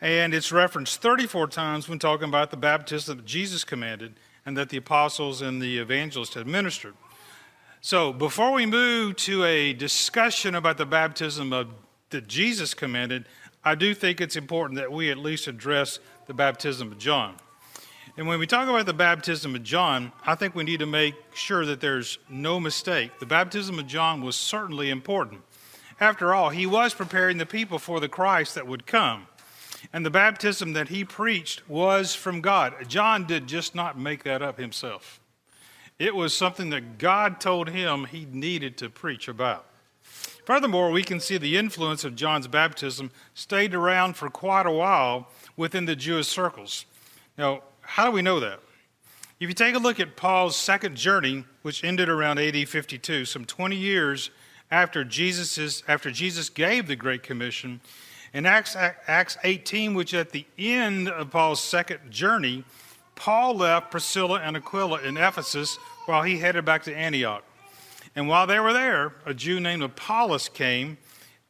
And 0.00 0.32
it's 0.32 0.50
referenced 0.50 1.02
34 1.02 1.48
times 1.48 1.88
when 1.88 1.98
talking 1.98 2.28
about 2.28 2.50
the 2.50 2.56
baptism 2.56 3.18
that 3.18 3.26
Jesus 3.26 3.64
commanded 3.64 4.14
and 4.46 4.56
that 4.56 4.70
the 4.70 4.78
apostles 4.78 5.42
and 5.42 5.60
the 5.60 5.78
evangelists 5.78 6.34
had 6.34 6.42
administered. 6.42 6.94
So, 7.82 8.12
before 8.12 8.52
we 8.52 8.66
move 8.66 9.16
to 9.16 9.42
a 9.44 9.72
discussion 9.72 10.54
about 10.54 10.76
the 10.76 10.84
baptism 10.84 11.50
of, 11.54 11.68
that 12.10 12.28
Jesus 12.28 12.74
commanded, 12.74 13.24
I 13.64 13.74
do 13.74 13.94
think 13.94 14.20
it's 14.20 14.36
important 14.36 14.78
that 14.78 14.92
we 14.92 15.10
at 15.10 15.16
least 15.16 15.46
address 15.46 15.98
the 16.26 16.34
baptism 16.34 16.92
of 16.92 16.98
John. 16.98 17.36
And 18.18 18.26
when 18.26 18.38
we 18.38 18.46
talk 18.46 18.68
about 18.68 18.84
the 18.84 18.92
baptism 18.92 19.54
of 19.54 19.62
John, 19.62 20.12
I 20.26 20.34
think 20.34 20.54
we 20.54 20.62
need 20.62 20.80
to 20.80 20.86
make 20.86 21.14
sure 21.32 21.64
that 21.64 21.80
there's 21.80 22.18
no 22.28 22.60
mistake. 22.60 23.18
The 23.18 23.24
baptism 23.24 23.78
of 23.78 23.86
John 23.86 24.20
was 24.20 24.36
certainly 24.36 24.90
important. 24.90 25.40
After 25.98 26.34
all, 26.34 26.50
he 26.50 26.66
was 26.66 26.92
preparing 26.92 27.38
the 27.38 27.46
people 27.46 27.78
for 27.78 27.98
the 27.98 28.10
Christ 28.10 28.56
that 28.56 28.66
would 28.66 28.86
come. 28.86 29.26
And 29.90 30.04
the 30.04 30.10
baptism 30.10 30.74
that 30.74 30.88
he 30.88 31.02
preached 31.02 31.66
was 31.66 32.14
from 32.14 32.42
God. 32.42 32.74
John 32.88 33.26
did 33.26 33.46
just 33.46 33.74
not 33.74 33.98
make 33.98 34.24
that 34.24 34.42
up 34.42 34.58
himself, 34.58 35.18
it 36.00 36.16
was 36.16 36.34
something 36.36 36.70
that 36.70 36.96
God 36.96 37.40
told 37.40 37.68
him 37.68 38.06
he 38.06 38.24
needed 38.24 38.78
to 38.78 38.88
preach 38.88 39.28
about. 39.28 39.66
Furthermore, 40.46 40.90
we 40.90 41.04
can 41.04 41.20
see 41.20 41.36
the 41.36 41.58
influence 41.58 42.04
of 42.04 42.16
John's 42.16 42.48
baptism 42.48 43.10
stayed 43.34 43.74
around 43.74 44.16
for 44.16 44.30
quite 44.30 44.64
a 44.64 44.72
while 44.72 45.28
within 45.58 45.84
the 45.84 45.94
Jewish 45.94 46.26
circles. 46.26 46.86
Now, 47.36 47.62
how 47.82 48.06
do 48.06 48.12
we 48.12 48.22
know 48.22 48.40
that? 48.40 48.60
If 49.38 49.48
you 49.48 49.54
take 49.54 49.74
a 49.74 49.78
look 49.78 50.00
at 50.00 50.16
Paul's 50.16 50.56
second 50.56 50.96
journey, 50.96 51.44
which 51.60 51.84
ended 51.84 52.08
around 52.08 52.38
AD 52.38 52.66
52, 52.66 53.26
some 53.26 53.44
20 53.44 53.76
years 53.76 54.30
after, 54.70 55.04
Jesus's, 55.04 55.82
after 55.86 56.10
Jesus 56.10 56.48
gave 56.48 56.86
the 56.86 56.96
Great 56.96 57.22
Commission, 57.22 57.80
in 58.32 58.46
Acts, 58.46 58.74
Acts 58.74 59.36
18, 59.44 59.92
which 59.92 60.14
at 60.14 60.30
the 60.30 60.46
end 60.58 61.10
of 61.10 61.30
Paul's 61.30 61.62
second 61.62 62.10
journey, 62.10 62.64
Paul 63.20 63.56
left 63.56 63.90
Priscilla 63.90 64.40
and 64.40 64.56
Aquila 64.56 65.02
in 65.02 65.18
Ephesus 65.18 65.76
while 66.06 66.22
he 66.22 66.38
headed 66.38 66.64
back 66.64 66.84
to 66.84 66.96
Antioch. 66.96 67.44
And 68.16 68.28
while 68.28 68.46
they 68.46 68.58
were 68.58 68.72
there, 68.72 69.12
a 69.26 69.34
Jew 69.34 69.60
named 69.60 69.82
Apollos 69.82 70.48
came 70.48 70.96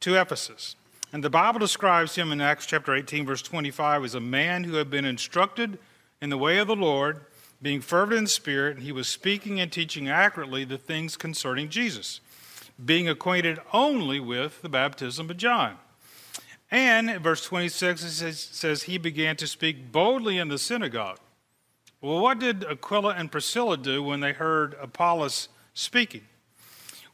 to 0.01 0.21
Ephesus. 0.21 0.75
And 1.13 1.23
the 1.23 1.31
Bible 1.31 1.61
describes 1.61 2.17
him 2.17 2.33
in 2.33 2.41
Acts 2.41 2.67
chapter 2.67 2.93
18, 2.93 3.25
verse 3.25 3.41
25, 3.41 4.03
as 4.03 4.17
a 4.17 4.21
man 4.21 4.65
who 4.65 4.75
had 4.75 4.91
been 4.91 5.05
instructed 5.05 5.79
in 6.21 6.29
the 6.29 6.37
way 6.37 6.59
of 6.59 6.67
the 6.67 6.75
Lord, 6.75 7.21
being 7.63 7.81
fervent 7.81 8.19
in 8.19 8.27
spirit, 8.27 8.77
and 8.77 8.85
he 8.85 8.91
was 8.91 9.07
speaking 9.07 9.61
and 9.61 9.71
teaching 9.71 10.09
accurately 10.09 10.65
the 10.65 10.77
things 10.77 11.17
concerning 11.17 11.69
Jesus, 11.69 12.21
being 12.85 13.09
acquainted 13.09 13.61
only 13.73 14.19
with 14.19 14.61
the 14.63 14.69
baptism 14.69 15.31
of 15.31 15.37
John. 15.37 15.77
And 16.69 17.21
verse 17.21 17.45
26 17.45 18.03
it 18.03 18.11
says, 18.11 18.41
says, 18.41 18.83
He 18.83 18.99
began 18.99 19.37
to 19.37 19.47
speak 19.47 19.93
boldly 19.93 20.37
in 20.37 20.49
the 20.49 20.59
synagogue. 20.59 21.21
Well, 22.01 22.21
what 22.21 22.39
did 22.39 22.65
Aquila 22.65 23.15
and 23.15 23.31
Priscilla 23.31 23.77
do 23.77 24.03
when 24.03 24.21
they 24.21 24.33
heard 24.33 24.75
Apollos 24.81 25.49
speaking? 25.75 26.23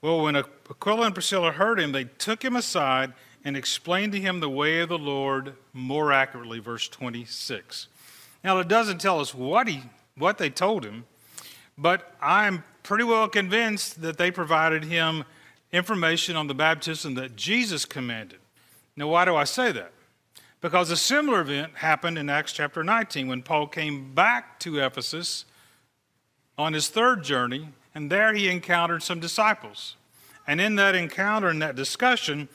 Well, 0.01 0.23
when 0.23 0.37
Aquila 0.37 1.07
and 1.07 1.15
Priscilla 1.15 1.51
heard 1.51 1.81
him, 1.81 1.91
they 1.93 2.05
took 2.05 2.45
him 2.45 2.55
aside 2.55 3.13
and 3.45 3.57
explained 3.57 4.13
to 4.13 4.21
him 4.21 4.41
the 4.41 4.49
way 4.49 4.81
of 4.81 4.89
the 4.89 4.99
Lord 4.99 5.55
more 5.73 6.13
accurately, 6.13 6.61
verse 6.61 6.89
26. 6.89 7.89
Now, 8.45 8.59
it 8.61 8.69
doesn't 8.69 9.01
tell 9.01 9.19
us 9.19 9.35
what, 9.35 9.67
he, 9.67 9.83
what 10.17 10.39
they 10.39 10.51
told 10.51 10.85
him, 10.85 11.05
but 11.77 12.15
I'm 12.21 12.63
pretty 12.85 13.05
well 13.05 13.29
convinced 13.29 14.03
that 14.03 14.19
they 14.19 14.31
provided 14.31 14.85
him 14.85 15.25
information 15.73 16.37
on 16.37 16.47
the 16.47 16.55
baptism 16.55 17.15
that 17.15 17.35
Jesus 17.35 17.85
commanded. 17.85 18.39
Now, 18.97 19.09
why 19.09 19.25
do 19.25 19.35
I 19.35 19.45
say 19.45 19.73
that? 19.73 19.93
Because 20.67 20.91
a 20.91 20.97
similar 20.97 21.43
event 21.43 21.77
happened 21.77 22.19
in 22.19 22.29
Acts 22.29 22.53
chapter 22.53 22.83
19 22.83 23.29
when 23.29 23.41
Paul 23.41 23.69
came 23.69 24.13
back 24.15 24.59
to 24.59 24.81
Ephesus 24.81 25.45
on 26.59 26.73
his 26.73 26.89
third 26.89 27.23
journey 27.23 27.69
and 27.95 28.11
there 28.11 28.35
he 28.35 28.49
encountered 28.49 29.05
some 29.05 29.21
disciples. 29.21 29.95
And 30.45 30.61
in 30.61 30.75
that 30.75 30.97
encounter, 30.97 31.51
in 31.51 31.61
that 31.61 31.77
discussion, 31.77 32.49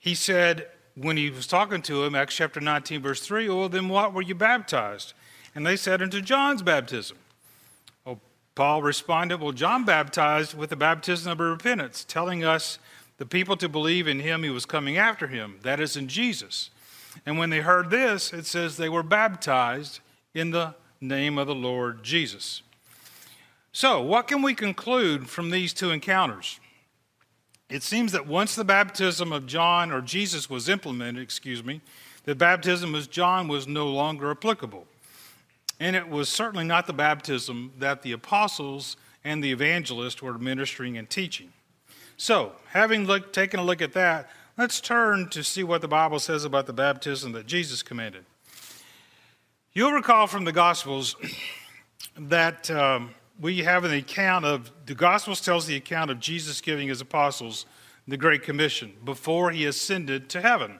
he 0.00 0.12
said, 0.12 0.66
when 0.96 1.16
he 1.16 1.30
was 1.30 1.46
talking 1.46 1.82
to 1.82 2.02
him, 2.02 2.16
Acts 2.16 2.34
chapter 2.34 2.60
19, 2.60 3.00
verse 3.00 3.24
3, 3.24 3.48
well, 3.48 3.68
then 3.68 3.88
what 3.88 4.12
were 4.12 4.22
you 4.22 4.34
baptized? 4.34 5.12
And 5.54 5.64
they 5.64 5.76
said, 5.76 6.02
into 6.02 6.20
John's 6.20 6.62
baptism. 6.62 7.16
Well, 8.04 8.18
Paul 8.56 8.82
responded, 8.82 9.40
well, 9.40 9.52
John 9.52 9.84
baptized 9.84 10.58
with 10.58 10.70
the 10.70 10.74
baptism 10.74 11.30
of 11.30 11.38
repentance, 11.38 12.04
telling 12.04 12.42
us 12.42 12.80
the 13.18 13.24
people 13.24 13.56
to 13.58 13.68
believe 13.68 14.08
in 14.08 14.18
him 14.18 14.42
who 14.42 14.52
was 14.52 14.66
coming 14.66 14.98
after 14.98 15.28
him, 15.28 15.60
that 15.62 15.78
is, 15.78 15.96
in 15.96 16.08
Jesus. 16.08 16.70
And 17.26 17.38
when 17.38 17.50
they 17.50 17.60
heard 17.60 17.90
this, 17.90 18.32
it 18.32 18.46
says 18.46 18.76
they 18.76 18.88
were 18.88 19.02
baptized 19.02 20.00
in 20.34 20.50
the 20.50 20.74
name 21.00 21.38
of 21.38 21.46
the 21.46 21.54
Lord 21.54 22.02
Jesus. 22.02 22.62
So, 23.72 24.00
what 24.00 24.26
can 24.26 24.42
we 24.42 24.54
conclude 24.54 25.28
from 25.28 25.50
these 25.50 25.72
two 25.72 25.90
encounters? 25.90 26.58
It 27.68 27.84
seems 27.84 28.10
that 28.12 28.26
once 28.26 28.56
the 28.56 28.64
baptism 28.64 29.32
of 29.32 29.46
John 29.46 29.92
or 29.92 30.00
Jesus 30.00 30.50
was 30.50 30.68
implemented, 30.68 31.22
excuse 31.22 31.62
me, 31.62 31.80
the 32.24 32.34
baptism 32.34 32.94
of 32.94 33.10
John 33.10 33.46
was 33.46 33.68
no 33.68 33.86
longer 33.86 34.30
applicable. 34.30 34.86
And 35.78 35.94
it 35.94 36.08
was 36.08 36.28
certainly 36.28 36.64
not 36.64 36.86
the 36.86 36.92
baptism 36.92 37.72
that 37.78 38.02
the 38.02 38.12
apostles 38.12 38.96
and 39.24 39.42
the 39.42 39.52
evangelists 39.52 40.20
were 40.20 40.36
ministering 40.36 40.98
and 40.98 41.08
teaching. 41.08 41.52
So, 42.16 42.52
having 42.68 43.06
look, 43.06 43.32
taken 43.32 43.60
a 43.60 43.64
look 43.64 43.80
at 43.80 43.94
that, 43.94 44.28
let's 44.60 44.78
turn 44.78 45.26
to 45.26 45.42
see 45.42 45.64
what 45.64 45.80
the 45.80 45.88
Bible 45.88 46.18
says 46.18 46.44
about 46.44 46.66
the 46.66 46.72
baptism 46.74 47.32
that 47.32 47.46
Jesus 47.46 47.82
commanded. 47.82 48.26
You'll 49.72 49.92
recall 49.92 50.26
from 50.26 50.44
the 50.44 50.52
Gospels 50.52 51.16
that 52.18 52.70
um, 52.70 53.14
we 53.40 53.60
have 53.60 53.84
an 53.84 53.94
account 53.94 54.44
of 54.44 54.70
the 54.84 54.94
Gospels 54.94 55.40
tells 55.40 55.66
the 55.66 55.76
account 55.76 56.10
of 56.10 56.20
Jesus 56.20 56.60
giving 56.60 56.88
his 56.88 57.00
apostles 57.00 57.64
the 58.06 58.18
Great 58.18 58.42
Commission 58.42 58.92
before 59.02 59.50
he 59.50 59.64
ascended 59.64 60.28
to 60.28 60.42
heaven. 60.42 60.78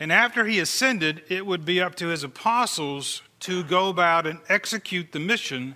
And 0.00 0.10
after 0.10 0.46
he 0.46 0.58
ascended, 0.58 1.24
it 1.28 1.44
would 1.44 1.66
be 1.66 1.82
up 1.82 1.94
to 1.96 2.06
his 2.06 2.24
apostles 2.24 3.20
to 3.40 3.64
go 3.64 3.90
about 3.90 4.26
and 4.26 4.40
execute 4.48 5.12
the 5.12 5.20
mission 5.20 5.74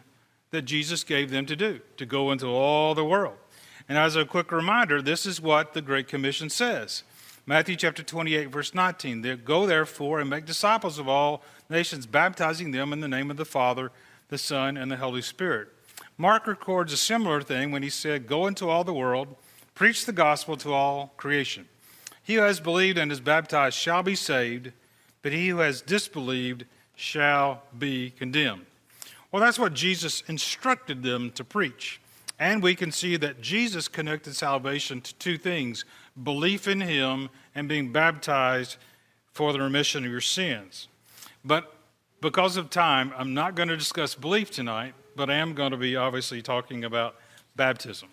that 0.50 0.62
Jesus 0.62 1.04
gave 1.04 1.30
them 1.30 1.44
to 1.44 1.56
do, 1.56 1.80
to 1.98 2.06
go 2.06 2.32
into 2.32 2.46
all 2.46 2.94
the 2.94 3.04
world. 3.04 3.36
And 3.92 3.98
as 3.98 4.16
a 4.16 4.24
quick 4.24 4.50
reminder, 4.50 5.02
this 5.02 5.26
is 5.26 5.38
what 5.38 5.74
the 5.74 5.82
Great 5.82 6.08
Commission 6.08 6.48
says. 6.48 7.02
Matthew 7.44 7.76
chapter 7.76 8.02
28, 8.02 8.46
verse 8.46 8.72
19. 8.72 9.42
Go 9.44 9.66
therefore 9.66 10.18
and 10.18 10.30
make 10.30 10.46
disciples 10.46 10.98
of 10.98 11.10
all 11.10 11.42
nations, 11.68 12.06
baptizing 12.06 12.70
them 12.70 12.94
in 12.94 13.00
the 13.00 13.06
name 13.06 13.30
of 13.30 13.36
the 13.36 13.44
Father, 13.44 13.92
the 14.28 14.38
Son, 14.38 14.78
and 14.78 14.90
the 14.90 14.96
Holy 14.96 15.20
Spirit. 15.20 15.68
Mark 16.16 16.46
records 16.46 16.94
a 16.94 16.96
similar 16.96 17.42
thing 17.42 17.70
when 17.70 17.82
he 17.82 17.90
said, 17.90 18.26
Go 18.26 18.46
into 18.46 18.70
all 18.70 18.82
the 18.82 18.94
world, 18.94 19.36
preach 19.74 20.06
the 20.06 20.12
gospel 20.12 20.56
to 20.56 20.72
all 20.72 21.12
creation. 21.18 21.68
He 22.22 22.36
who 22.36 22.40
has 22.40 22.60
believed 22.60 22.96
and 22.96 23.12
is 23.12 23.20
baptized 23.20 23.76
shall 23.76 24.02
be 24.02 24.14
saved, 24.14 24.72
but 25.20 25.32
he 25.32 25.48
who 25.48 25.58
has 25.58 25.82
disbelieved 25.82 26.64
shall 26.96 27.64
be 27.78 28.08
condemned. 28.08 28.64
Well, 29.30 29.42
that's 29.42 29.58
what 29.58 29.74
Jesus 29.74 30.22
instructed 30.28 31.02
them 31.02 31.30
to 31.32 31.44
preach. 31.44 32.00
And 32.42 32.62
we 32.62 32.74
can 32.74 32.90
see 32.90 33.16
that 33.18 33.40
Jesus 33.40 33.86
connected 33.86 34.34
salvation 34.34 35.00
to 35.00 35.14
two 35.14 35.38
things 35.38 35.84
belief 36.20 36.66
in 36.66 36.80
him 36.80 37.30
and 37.54 37.68
being 37.68 37.92
baptized 37.92 38.76
for 39.32 39.52
the 39.52 39.60
remission 39.60 40.04
of 40.04 40.10
your 40.10 40.20
sins. 40.20 40.88
But 41.44 41.72
because 42.20 42.56
of 42.56 42.68
time, 42.68 43.12
I'm 43.16 43.32
not 43.32 43.54
going 43.54 43.68
to 43.68 43.76
discuss 43.76 44.14
belief 44.14 44.50
tonight 44.50 44.94
but 45.14 45.30
I 45.30 45.34
am 45.34 45.54
going 45.54 45.72
to 45.72 45.76
be 45.76 45.96
obviously 45.96 46.42
talking 46.42 46.84
about 46.84 47.16
baptism. 47.56 48.08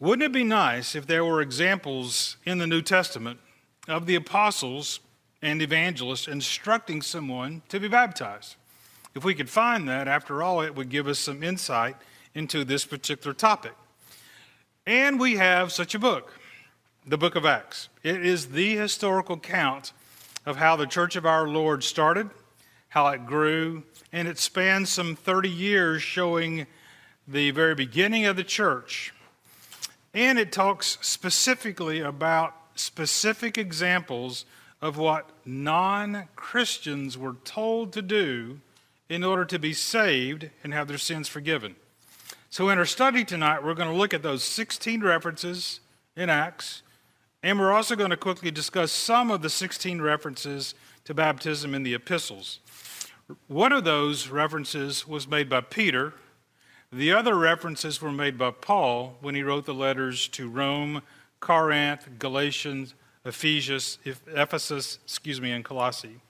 Wouldn't 0.00 0.24
it 0.24 0.32
be 0.32 0.44
nice 0.44 0.94
if 0.94 1.06
there 1.06 1.24
were 1.24 1.40
examples 1.40 2.36
in 2.44 2.58
the 2.58 2.66
New 2.66 2.82
Testament 2.82 3.40
of 3.88 4.06
the 4.06 4.14
apostles 4.14 5.00
and 5.40 5.62
evangelists 5.62 6.28
instructing 6.28 7.02
someone 7.02 7.62
to 7.68 7.78
be 7.78 7.88
baptized? 7.88 8.56
If 9.14 9.24
we 9.24 9.34
could 9.34 9.50
find 9.50 9.88
that, 9.88 10.08
after 10.08 10.42
all, 10.42 10.60
it 10.60 10.74
would 10.74 10.88
give 10.88 11.06
us 11.06 11.18
some 11.18 11.42
insight 11.42 11.96
into 12.34 12.64
this 12.64 12.84
particular 12.84 13.34
topic. 13.34 13.74
And 14.86 15.20
we 15.20 15.36
have 15.36 15.72
such 15.72 15.94
a 15.94 15.98
book, 15.98 16.32
the 17.06 17.16
book 17.16 17.36
of 17.36 17.46
Acts. 17.46 17.88
It 18.02 18.24
is 18.24 18.46
the 18.46 18.76
historical 18.76 19.36
account 19.36 19.92
of 20.44 20.56
how 20.56 20.76
the 20.76 20.86
church 20.86 21.16
of 21.16 21.24
our 21.24 21.48
Lord 21.48 21.84
started 21.84 22.28
how 22.94 23.08
it 23.08 23.26
grew, 23.26 23.82
and 24.12 24.28
it 24.28 24.38
spans 24.38 24.88
some 24.88 25.16
30 25.16 25.50
years 25.50 26.00
showing 26.00 26.64
the 27.26 27.50
very 27.50 27.74
beginning 27.74 28.24
of 28.24 28.36
the 28.36 28.44
church. 28.44 29.12
And 30.14 30.38
it 30.38 30.52
talks 30.52 30.96
specifically 31.00 31.98
about 31.98 32.54
specific 32.76 33.58
examples 33.58 34.44
of 34.80 34.96
what 34.96 35.28
non 35.44 36.28
Christians 36.36 37.18
were 37.18 37.34
told 37.42 37.92
to 37.94 38.02
do 38.02 38.60
in 39.08 39.22
order 39.22 39.44
to 39.44 39.58
be 39.58 39.72
saved 39.72 40.50
and 40.62 40.72
have 40.72 40.88
their 40.88 40.98
sins 40.98 41.28
forgiven. 41.28 41.76
So, 42.50 42.68
in 42.68 42.78
our 42.78 42.84
study 42.84 43.24
tonight, 43.24 43.64
we're 43.64 43.74
going 43.74 43.90
to 43.90 43.96
look 43.96 44.14
at 44.14 44.22
those 44.22 44.44
16 44.44 45.02
references 45.02 45.80
in 46.16 46.30
Acts, 46.30 46.82
and 47.42 47.58
we're 47.58 47.72
also 47.72 47.96
going 47.96 48.10
to 48.10 48.16
quickly 48.16 48.50
discuss 48.50 48.92
some 48.92 49.30
of 49.30 49.42
the 49.42 49.50
16 49.50 50.00
references 50.00 50.74
to 51.04 51.14
baptism 51.14 51.74
in 51.74 51.82
the 51.82 51.94
epistles. 51.94 52.60
One 53.48 53.72
of 53.72 53.84
those 53.84 54.28
references 54.28 55.06
was 55.06 55.26
made 55.26 55.48
by 55.48 55.62
Peter. 55.62 56.14
The 56.92 57.12
other 57.12 57.34
references 57.34 58.00
were 58.00 58.12
made 58.12 58.38
by 58.38 58.52
Paul 58.52 59.16
when 59.20 59.34
he 59.34 59.42
wrote 59.42 59.66
the 59.66 59.74
letters 59.74 60.28
to 60.28 60.48
Rome, 60.48 61.02
Corinth, 61.40 62.08
Galatians, 62.18 62.94
Ephesians, 63.24 63.98
Ephesus, 64.04 64.98
excuse 65.04 65.40
me, 65.40 65.50
and 65.50 65.64
Colossae. 65.64 66.20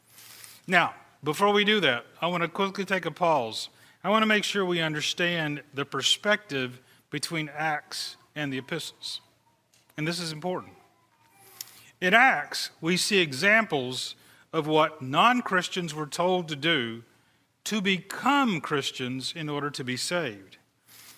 Now, 0.66 0.94
before 1.24 1.52
we 1.52 1.64
do 1.64 1.80
that, 1.80 2.04
I 2.20 2.26
want 2.26 2.42
to 2.42 2.48
quickly 2.48 2.84
take 2.84 3.06
a 3.06 3.10
pause. 3.10 3.68
I 4.02 4.10
want 4.10 4.22
to 4.22 4.26
make 4.26 4.44
sure 4.44 4.64
we 4.64 4.80
understand 4.80 5.62
the 5.72 5.84
perspective 5.84 6.80
between 7.10 7.50
Acts 7.56 8.16
and 8.36 8.52
the 8.52 8.58
epistles. 8.58 9.20
And 9.96 10.06
this 10.06 10.20
is 10.20 10.32
important. 10.32 10.74
In 12.00 12.12
Acts, 12.12 12.70
we 12.80 12.96
see 12.96 13.20
examples 13.20 14.14
of 14.52 14.66
what 14.66 15.00
non 15.00 15.40
Christians 15.40 15.94
were 15.94 16.06
told 16.06 16.48
to 16.48 16.56
do 16.56 17.02
to 17.64 17.80
become 17.80 18.60
Christians 18.60 19.32
in 19.34 19.48
order 19.48 19.70
to 19.70 19.82
be 19.82 19.96
saved. 19.96 20.58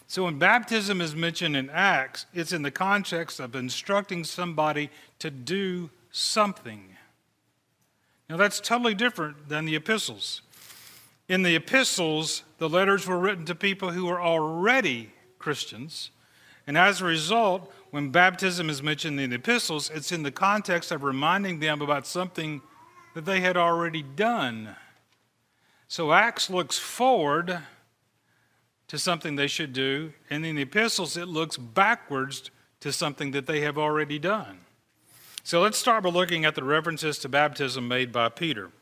So 0.07 0.25
when 0.25 0.39
baptism 0.39 1.01
is 1.01 1.17
mentioned 1.17 1.57
in 1.57 1.69
Acts, 1.71 2.27
it's 2.33 2.53
in 2.53 2.63
the 2.63 2.71
context 2.71 3.41
of 3.41 3.57
instructing 3.57 4.23
somebody 4.23 4.91
to 5.19 5.31
do 5.31 5.91
something. 6.13 6.96
Now 8.29 8.37
that's 8.37 8.61
totally 8.61 8.95
different 8.95 9.49
than 9.49 9.65
the 9.65 9.77
epistles. 9.77 10.43
In 11.29 11.43
the 11.43 11.57
epistles, 11.57 12.43
the 12.59 12.69
letters 12.69 13.07
were 13.07 13.19
written 13.19 13.45
to 13.47 13.55
people 13.55 13.91
who 13.91 14.07
were 14.07 14.21
already 14.21 15.13
Christians. 15.39 16.11
And 16.67 16.77
as 16.77 17.01
a 17.01 17.05
result, 17.05 17.73
when 17.91 18.11
baptism 18.11 18.69
is 18.69 18.83
mentioned 18.83 19.21
in 19.21 19.31
the 19.31 19.37
epistles, 19.37 19.91
it's 19.91 20.13
in 20.13 20.23
the 20.23 20.33
context 20.33 20.91
of 20.91 21.03
reminding 21.03 21.61
them 21.61 21.81
about 21.81 22.07
something 22.07 22.63
that 23.15 23.25
they 23.25 23.41
had 23.41 23.57
already 23.57 24.03
done. 24.03 24.77
So 25.89 26.13
Acts 26.13 26.51
looks 26.51 26.79
forward 26.79 27.61
to 28.89 28.99
something 28.99 29.37
they 29.37 29.47
should 29.47 29.73
do, 29.73 30.13
and 30.31 30.45
in 30.45 30.57
the 30.57 30.63
epistles, 30.63 31.17
it 31.17 31.27
looks 31.27 31.57
backwards 31.57 32.51
to 32.81 32.93
something 32.93 33.33
that 33.33 33.47
they 33.47 33.61
have 33.61 33.79
already 33.79 34.19
done. 34.19 34.59
So 35.47 35.61
let's 35.61 35.79
start 35.79 36.03
by 36.03 36.09
looking 36.09 36.45
at 36.45 36.57
the 36.57 36.65
references 36.65 37.21
to 37.21 37.29
baptism 37.29 37.87
made 37.87 38.11
by 38.11 38.31
Peter. 38.31 38.73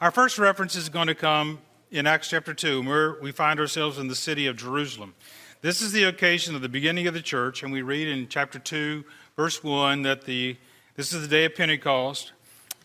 Our 0.00 0.10
first 0.10 0.38
reference 0.38 0.74
is 0.74 0.88
going 0.88 1.08
to 1.08 1.14
come 1.14 1.58
in 1.90 2.06
Acts 2.06 2.30
chapter 2.30 2.54
2, 2.54 2.82
where 2.82 3.20
we 3.20 3.30
find 3.30 3.60
ourselves 3.60 3.98
in 3.98 4.08
the 4.08 4.14
city 4.14 4.46
of 4.46 4.56
Jerusalem. 4.56 5.14
This 5.60 5.82
is 5.82 5.92
the 5.92 6.04
occasion 6.04 6.54
of 6.54 6.62
the 6.62 6.68
beginning 6.70 7.06
of 7.08 7.12
the 7.12 7.20
church, 7.20 7.62
and 7.62 7.70
we 7.70 7.82
read 7.82 8.08
in 8.08 8.26
chapter 8.28 8.58
2, 8.58 9.04
verse 9.36 9.62
1, 9.62 10.00
that 10.00 10.22
the, 10.22 10.56
this 10.96 11.12
is 11.12 11.20
the 11.20 11.28
day 11.28 11.44
of 11.44 11.54
Pentecost 11.54 12.32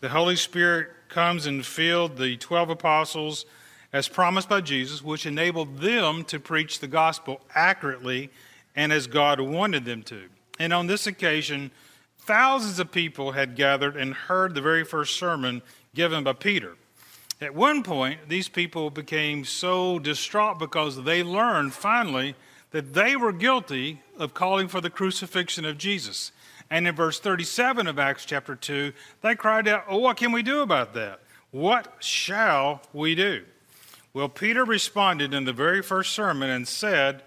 the 0.00 0.10
Holy 0.10 0.36
Spirit 0.36 0.90
comes 1.08 1.46
and 1.46 1.64
filled 1.64 2.18
the 2.18 2.36
12 2.36 2.68
apostles 2.68 3.46
as 3.90 4.06
promised 4.06 4.50
by 4.50 4.60
Jesus, 4.60 5.02
which 5.02 5.24
enabled 5.24 5.78
them 5.78 6.24
to 6.24 6.38
preach 6.38 6.80
the 6.80 6.88
gospel 6.88 7.40
accurately 7.54 8.28
and 8.76 8.92
as 8.92 9.06
God 9.06 9.40
wanted 9.40 9.86
them 9.86 10.02
to. 10.02 10.24
And 10.58 10.74
on 10.74 10.88
this 10.88 11.06
occasion, 11.06 11.70
thousands 12.24 12.78
of 12.78 12.90
people 12.90 13.32
had 13.32 13.56
gathered 13.56 13.96
and 13.96 14.14
heard 14.14 14.54
the 14.54 14.60
very 14.60 14.84
first 14.84 15.16
sermon 15.16 15.62
given 15.94 16.24
by 16.24 16.32
Peter. 16.32 16.76
At 17.40 17.54
one 17.54 17.82
point, 17.82 18.28
these 18.28 18.48
people 18.48 18.90
became 18.90 19.44
so 19.44 19.98
distraught 19.98 20.58
because 20.58 21.02
they 21.02 21.22
learned 21.22 21.74
finally 21.74 22.34
that 22.70 22.94
they 22.94 23.16
were 23.16 23.32
guilty 23.32 24.00
of 24.18 24.34
calling 24.34 24.68
for 24.68 24.80
the 24.80 24.90
crucifixion 24.90 25.64
of 25.64 25.78
Jesus. 25.78 26.32
And 26.70 26.88
in 26.88 26.94
verse 26.94 27.20
37 27.20 27.86
of 27.86 27.98
Acts 27.98 28.24
chapter 28.24 28.56
2, 28.56 28.92
they 29.20 29.34
cried 29.34 29.68
out, 29.68 29.84
Oh, 29.88 29.98
what 29.98 30.16
can 30.16 30.32
we 30.32 30.42
do 30.42 30.60
about 30.60 30.94
that? 30.94 31.20
What 31.50 31.92
shall 32.00 32.80
we 32.92 33.14
do? 33.14 33.44
Well, 34.12 34.28
Peter 34.28 34.64
responded 34.64 35.34
in 35.34 35.44
the 35.44 35.52
very 35.52 35.82
first 35.82 36.12
sermon 36.12 36.48
and 36.48 36.66
said, 36.66 37.22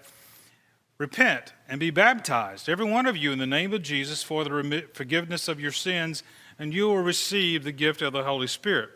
Repent 0.98 1.52
and 1.68 1.78
be 1.78 1.90
baptized, 1.90 2.68
every 2.68 2.84
one 2.84 3.06
of 3.06 3.16
you, 3.16 3.30
in 3.30 3.38
the 3.38 3.46
name 3.46 3.72
of 3.72 3.82
Jesus 3.82 4.24
for 4.24 4.42
the 4.42 4.84
forgiveness 4.92 5.46
of 5.46 5.60
your 5.60 5.70
sins, 5.70 6.24
and 6.58 6.74
you 6.74 6.88
will 6.88 6.98
receive 6.98 7.62
the 7.62 7.70
gift 7.72 8.02
of 8.02 8.12
the 8.12 8.24
Holy 8.24 8.48
Spirit. 8.48 8.90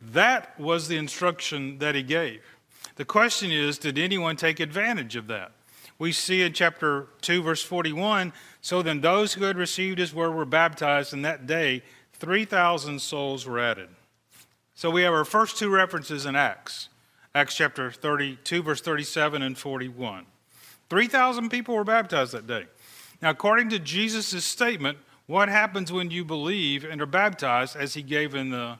That 0.00 0.58
was 0.58 0.88
the 0.88 0.96
instruction 0.96 1.78
that 1.78 1.94
he 1.94 2.02
gave. 2.02 2.42
The 2.96 3.04
question 3.04 3.52
is, 3.52 3.78
did 3.78 3.96
anyone 3.96 4.34
take 4.36 4.58
advantage 4.58 5.14
of 5.14 5.28
that? 5.28 5.52
We 5.98 6.10
see 6.10 6.42
in 6.42 6.52
chapter 6.52 7.06
2, 7.22 7.42
verse 7.42 7.62
41, 7.62 8.32
So 8.60 8.82
then, 8.82 9.00
those 9.00 9.34
who 9.34 9.44
had 9.44 9.56
received 9.56 9.98
his 9.98 10.12
word 10.12 10.32
were 10.32 10.44
baptized, 10.44 11.12
and 11.12 11.24
that 11.24 11.46
day 11.46 11.82
3,000 12.14 13.00
souls 13.00 13.46
were 13.46 13.60
added. 13.60 13.88
So 14.74 14.90
we 14.90 15.02
have 15.02 15.14
our 15.14 15.24
first 15.24 15.56
two 15.56 15.70
references 15.70 16.26
in 16.26 16.34
Acts 16.34 16.88
Acts 17.34 17.54
chapter 17.54 17.90
32, 17.90 18.62
verse 18.62 18.80
37 18.80 19.42
and 19.42 19.56
41. 19.56 20.26
3,000 20.88 21.50
people 21.50 21.74
were 21.74 21.84
baptized 21.84 22.32
that 22.32 22.46
day. 22.46 22.66
Now, 23.20 23.30
according 23.30 23.70
to 23.70 23.78
Jesus' 23.78 24.44
statement, 24.44 24.98
what 25.26 25.48
happens 25.48 25.90
when 25.90 26.10
you 26.10 26.24
believe 26.24 26.84
and 26.84 27.02
are 27.02 27.06
baptized 27.06 27.76
as 27.76 27.94
he 27.94 28.02
gave 28.02 28.34
in 28.34 28.50
the 28.50 28.78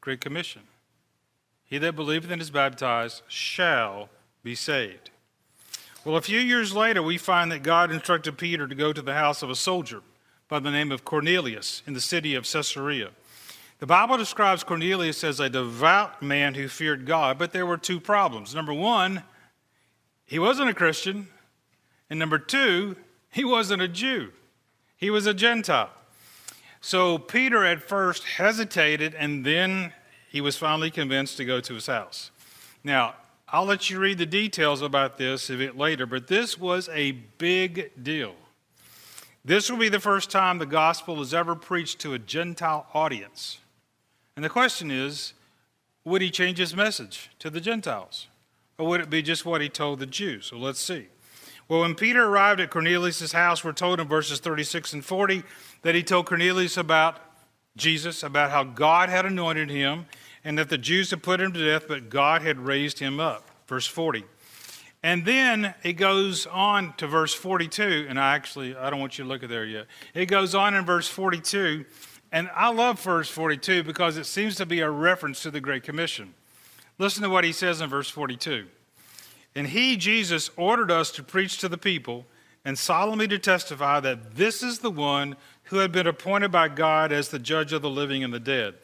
Great 0.00 0.20
Commission? 0.20 0.62
He 1.64 1.78
that 1.78 1.96
believeth 1.96 2.30
and 2.30 2.40
is 2.40 2.50
baptized 2.50 3.22
shall 3.28 4.08
be 4.42 4.54
saved. 4.54 5.10
Well, 6.04 6.16
a 6.16 6.22
few 6.22 6.38
years 6.38 6.74
later, 6.74 7.02
we 7.02 7.18
find 7.18 7.50
that 7.50 7.64
God 7.64 7.90
instructed 7.90 8.38
Peter 8.38 8.68
to 8.68 8.74
go 8.74 8.92
to 8.92 9.02
the 9.02 9.14
house 9.14 9.42
of 9.42 9.50
a 9.50 9.56
soldier 9.56 10.02
by 10.48 10.60
the 10.60 10.70
name 10.70 10.92
of 10.92 11.04
Cornelius 11.04 11.82
in 11.86 11.94
the 11.94 12.00
city 12.00 12.36
of 12.36 12.44
Caesarea. 12.44 13.10
The 13.78 13.86
Bible 13.86 14.16
describes 14.16 14.62
Cornelius 14.62 15.24
as 15.24 15.40
a 15.40 15.50
devout 15.50 16.22
man 16.22 16.54
who 16.54 16.68
feared 16.68 17.06
God, 17.06 17.38
but 17.38 17.52
there 17.52 17.66
were 17.66 17.76
two 17.76 17.98
problems. 18.00 18.54
Number 18.54 18.72
one, 18.72 19.24
he 20.26 20.38
wasn't 20.38 20.68
a 20.68 20.74
Christian. 20.74 21.28
And 22.10 22.18
number 22.18 22.38
two, 22.38 22.96
he 23.32 23.44
wasn't 23.44 23.82
a 23.82 23.88
Jew, 23.88 24.32
he 24.96 25.10
was 25.10 25.26
a 25.26 25.34
Gentile. 25.34 25.90
So 26.80 27.18
Peter 27.18 27.64
at 27.64 27.82
first 27.82 28.24
hesitated, 28.24 29.14
and 29.14 29.44
then 29.44 29.92
he 30.28 30.40
was 30.40 30.56
finally 30.56 30.90
convinced 30.90 31.36
to 31.38 31.44
go 31.44 31.60
to 31.60 31.74
his 31.74 31.86
house. 31.86 32.30
Now, 32.84 33.14
I'll 33.48 33.64
let 33.64 33.90
you 33.90 33.98
read 33.98 34.18
the 34.18 34.26
details 34.26 34.82
about 34.82 35.18
this 35.18 35.50
a 35.50 35.56
bit 35.56 35.76
later, 35.76 36.06
but 36.06 36.26
this 36.26 36.58
was 36.58 36.88
a 36.92 37.12
big 37.12 37.90
deal. 38.02 38.34
This 39.44 39.70
will 39.70 39.78
be 39.78 39.88
the 39.88 40.00
first 40.00 40.30
time 40.30 40.58
the 40.58 40.66
gospel 40.66 41.20
is 41.22 41.32
ever 41.32 41.54
preached 41.54 42.00
to 42.00 42.14
a 42.14 42.18
Gentile 42.18 42.86
audience. 42.92 43.58
And 44.34 44.44
the 44.44 44.48
question 44.48 44.90
is 44.90 45.32
would 46.04 46.22
he 46.22 46.30
change 46.30 46.58
his 46.58 46.74
message 46.76 47.30
to 47.40 47.50
the 47.50 47.60
Gentiles? 47.60 48.28
Or 48.78 48.86
would 48.86 49.00
it 49.00 49.10
be 49.10 49.22
just 49.22 49.46
what 49.46 49.60
he 49.60 49.68
told 49.68 49.98
the 49.98 50.06
Jews? 50.06 50.46
So 50.46 50.56
let's 50.56 50.80
see. 50.80 51.08
Well, 51.68 51.80
when 51.80 51.94
Peter 51.94 52.24
arrived 52.24 52.60
at 52.60 52.70
Cornelius' 52.70 53.32
house, 53.32 53.64
we're 53.64 53.72
told 53.72 53.98
in 53.98 54.06
verses 54.06 54.38
36 54.38 54.92
and 54.92 55.04
40 55.04 55.42
that 55.82 55.94
he 55.94 56.02
told 56.02 56.26
Cornelius 56.26 56.76
about 56.76 57.20
Jesus, 57.76 58.22
about 58.22 58.50
how 58.50 58.62
God 58.64 59.08
had 59.08 59.26
anointed 59.26 59.70
him, 59.70 60.06
and 60.44 60.56
that 60.58 60.68
the 60.68 60.78
Jews 60.78 61.10
had 61.10 61.22
put 61.22 61.40
him 61.40 61.52
to 61.52 61.64
death, 61.64 61.88
but 61.88 62.08
God 62.08 62.42
had 62.42 62.60
raised 62.60 63.00
him 63.00 63.18
up. 63.18 63.50
Verse 63.66 63.86
40. 63.86 64.24
And 65.02 65.24
then 65.24 65.74
it 65.82 65.94
goes 65.94 66.46
on 66.46 66.94
to 66.98 67.06
verse 67.06 67.34
42, 67.34 68.06
and 68.08 68.18
I 68.18 68.34
actually, 68.34 68.76
I 68.76 68.88
don't 68.90 69.00
want 69.00 69.18
you 69.18 69.24
to 69.24 69.28
look 69.28 69.42
at 69.42 69.48
there 69.48 69.64
yet. 69.64 69.86
It 70.14 70.26
goes 70.26 70.54
on 70.54 70.74
in 70.74 70.84
verse 70.84 71.08
42, 71.08 71.84
and 72.32 72.48
I 72.54 72.70
love 72.70 73.00
verse 73.00 73.28
42 73.28 73.82
because 73.82 74.16
it 74.16 74.26
seems 74.26 74.56
to 74.56 74.66
be 74.66 74.80
a 74.80 74.90
reference 74.90 75.42
to 75.42 75.50
the 75.50 75.60
Great 75.60 75.82
Commission. 75.82 76.34
Listen 76.98 77.22
to 77.22 77.28
what 77.28 77.44
he 77.44 77.52
says 77.52 77.80
in 77.80 77.90
verse 77.90 78.08
42. 78.08 78.66
And 79.54 79.68
he, 79.68 79.96
Jesus, 79.96 80.50
ordered 80.56 80.90
us 80.90 81.10
to 81.12 81.22
preach 81.22 81.58
to 81.58 81.68
the 81.68 81.78
people 81.78 82.26
and 82.64 82.78
solemnly 82.78 83.28
to 83.28 83.38
testify 83.38 84.00
that 84.00 84.34
this 84.34 84.62
is 84.62 84.80
the 84.80 84.90
one 84.90 85.36
who 85.64 85.78
had 85.78 85.92
been 85.92 86.06
appointed 86.06 86.50
by 86.50 86.68
God 86.68 87.12
as 87.12 87.28
the 87.28 87.38
judge 87.38 87.72
of 87.72 87.80
the 87.80 87.90
living 87.90 88.24
and 88.24 88.32
the 88.32 88.40
dead. 88.40 88.74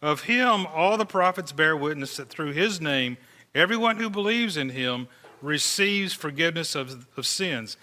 Of 0.00 0.22
him, 0.22 0.66
all 0.66 0.96
the 0.96 1.06
prophets 1.06 1.52
bear 1.52 1.76
witness 1.76 2.16
that 2.16 2.28
through 2.28 2.52
his 2.52 2.80
name, 2.80 3.16
everyone 3.54 3.96
who 3.96 4.08
believes 4.08 4.56
in 4.56 4.70
him 4.70 5.08
receives 5.42 6.12
forgiveness 6.12 6.74
of, 6.74 7.06
of 7.16 7.26
sins. 7.26 7.76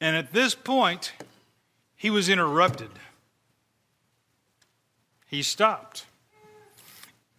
And 0.00 0.16
at 0.16 0.32
this 0.32 0.54
point, 0.54 1.12
he 1.96 2.10
was 2.10 2.28
interrupted. 2.28 2.90
He 5.26 5.42
stopped. 5.42 6.06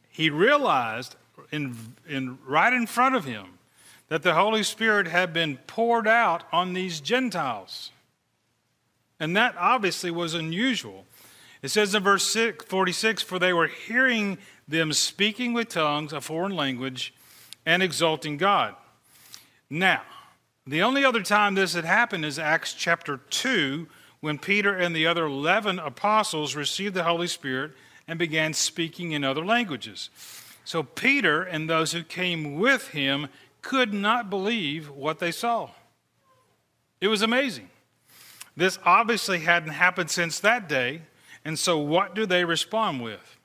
He 0.09 0.29
realized 0.29 1.15
in, 1.51 1.75
in, 2.07 2.37
right 2.45 2.73
in 2.73 2.87
front 2.87 3.15
of 3.15 3.25
him 3.25 3.59
that 4.07 4.23
the 4.23 4.35
Holy 4.35 4.63
Spirit 4.63 5.07
had 5.07 5.33
been 5.33 5.57
poured 5.67 6.07
out 6.07 6.43
on 6.51 6.73
these 6.73 6.99
Gentiles. 6.99 7.91
And 9.19 9.35
that 9.35 9.55
obviously 9.57 10.11
was 10.11 10.33
unusual. 10.33 11.05
It 11.61 11.69
says 11.69 11.95
in 11.95 12.03
verse 12.03 12.35
46 12.67 13.23
For 13.23 13.39
they 13.39 13.53
were 13.53 13.67
hearing 13.67 14.37
them 14.67 14.93
speaking 14.93 15.53
with 15.53 15.69
tongues, 15.69 16.13
a 16.13 16.21
foreign 16.21 16.55
language, 16.55 17.13
and 17.65 17.81
exalting 17.81 18.37
God. 18.37 18.75
Now, 19.69 20.03
the 20.67 20.83
only 20.83 21.05
other 21.05 21.21
time 21.21 21.55
this 21.55 21.73
had 21.73 21.85
happened 21.85 22.25
is 22.25 22.37
Acts 22.37 22.73
chapter 22.73 23.17
2, 23.29 23.87
when 24.19 24.37
Peter 24.37 24.75
and 24.75 24.95
the 24.95 25.07
other 25.07 25.25
11 25.25 25.79
apostles 25.79 26.55
received 26.55 26.95
the 26.95 27.03
Holy 27.03 27.27
Spirit 27.27 27.71
and 28.07 28.19
began 28.19 28.53
speaking 28.53 29.11
in 29.11 29.23
other 29.23 29.45
languages. 29.45 30.09
So 30.65 30.83
Peter 30.83 31.41
and 31.41 31.69
those 31.69 31.93
who 31.93 32.03
came 32.03 32.55
with 32.59 32.89
him 32.89 33.29
could 33.61 33.93
not 33.93 34.29
believe 34.29 34.89
what 34.89 35.19
they 35.19 35.31
saw. 35.31 35.69
It 36.99 37.07
was 37.07 37.21
amazing. 37.21 37.69
This 38.57 38.79
obviously 38.85 39.39
hadn't 39.39 39.71
happened 39.71 40.09
since 40.09 40.39
that 40.39 40.67
day. 40.67 41.01
And 41.43 41.59
so, 41.59 41.77
what 41.77 42.15
do 42.15 42.25
they 42.25 42.43
respond 42.43 43.03
with? 43.03 43.37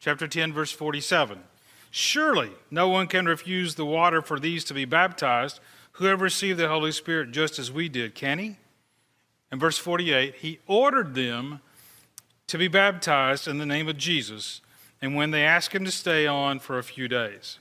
Chapter 0.00 0.26
10, 0.26 0.52
verse 0.52 0.72
47. 0.72 1.38
Surely 1.90 2.50
no 2.70 2.88
one 2.88 3.06
can 3.06 3.26
refuse 3.26 3.76
the 3.76 3.86
water 3.86 4.20
for 4.20 4.40
these 4.40 4.64
to 4.64 4.74
be 4.74 4.84
baptized 4.84 5.60
who 5.92 6.06
have 6.06 6.20
received 6.20 6.58
the 6.58 6.68
Holy 6.68 6.90
Spirit 6.90 7.30
just 7.30 7.58
as 7.58 7.70
we 7.70 7.88
did, 7.88 8.16
can 8.16 8.40
he? 8.40 8.56
In 9.52 9.60
verse 9.60 9.78
48, 9.78 10.34
he 10.36 10.58
ordered 10.66 11.14
them 11.14 11.60
to 12.48 12.58
be 12.58 12.66
baptized 12.66 13.46
in 13.46 13.58
the 13.58 13.66
name 13.66 13.88
of 13.88 13.96
Jesus, 13.96 14.60
and 15.04 15.14
when 15.14 15.32
they 15.32 15.44
asked 15.44 15.74
him 15.74 15.84
to 15.84 15.90
stay 15.90 16.26
on 16.26 16.58
for 16.58 16.78
a 16.78 16.82
few 16.82 17.08
days. 17.08 17.58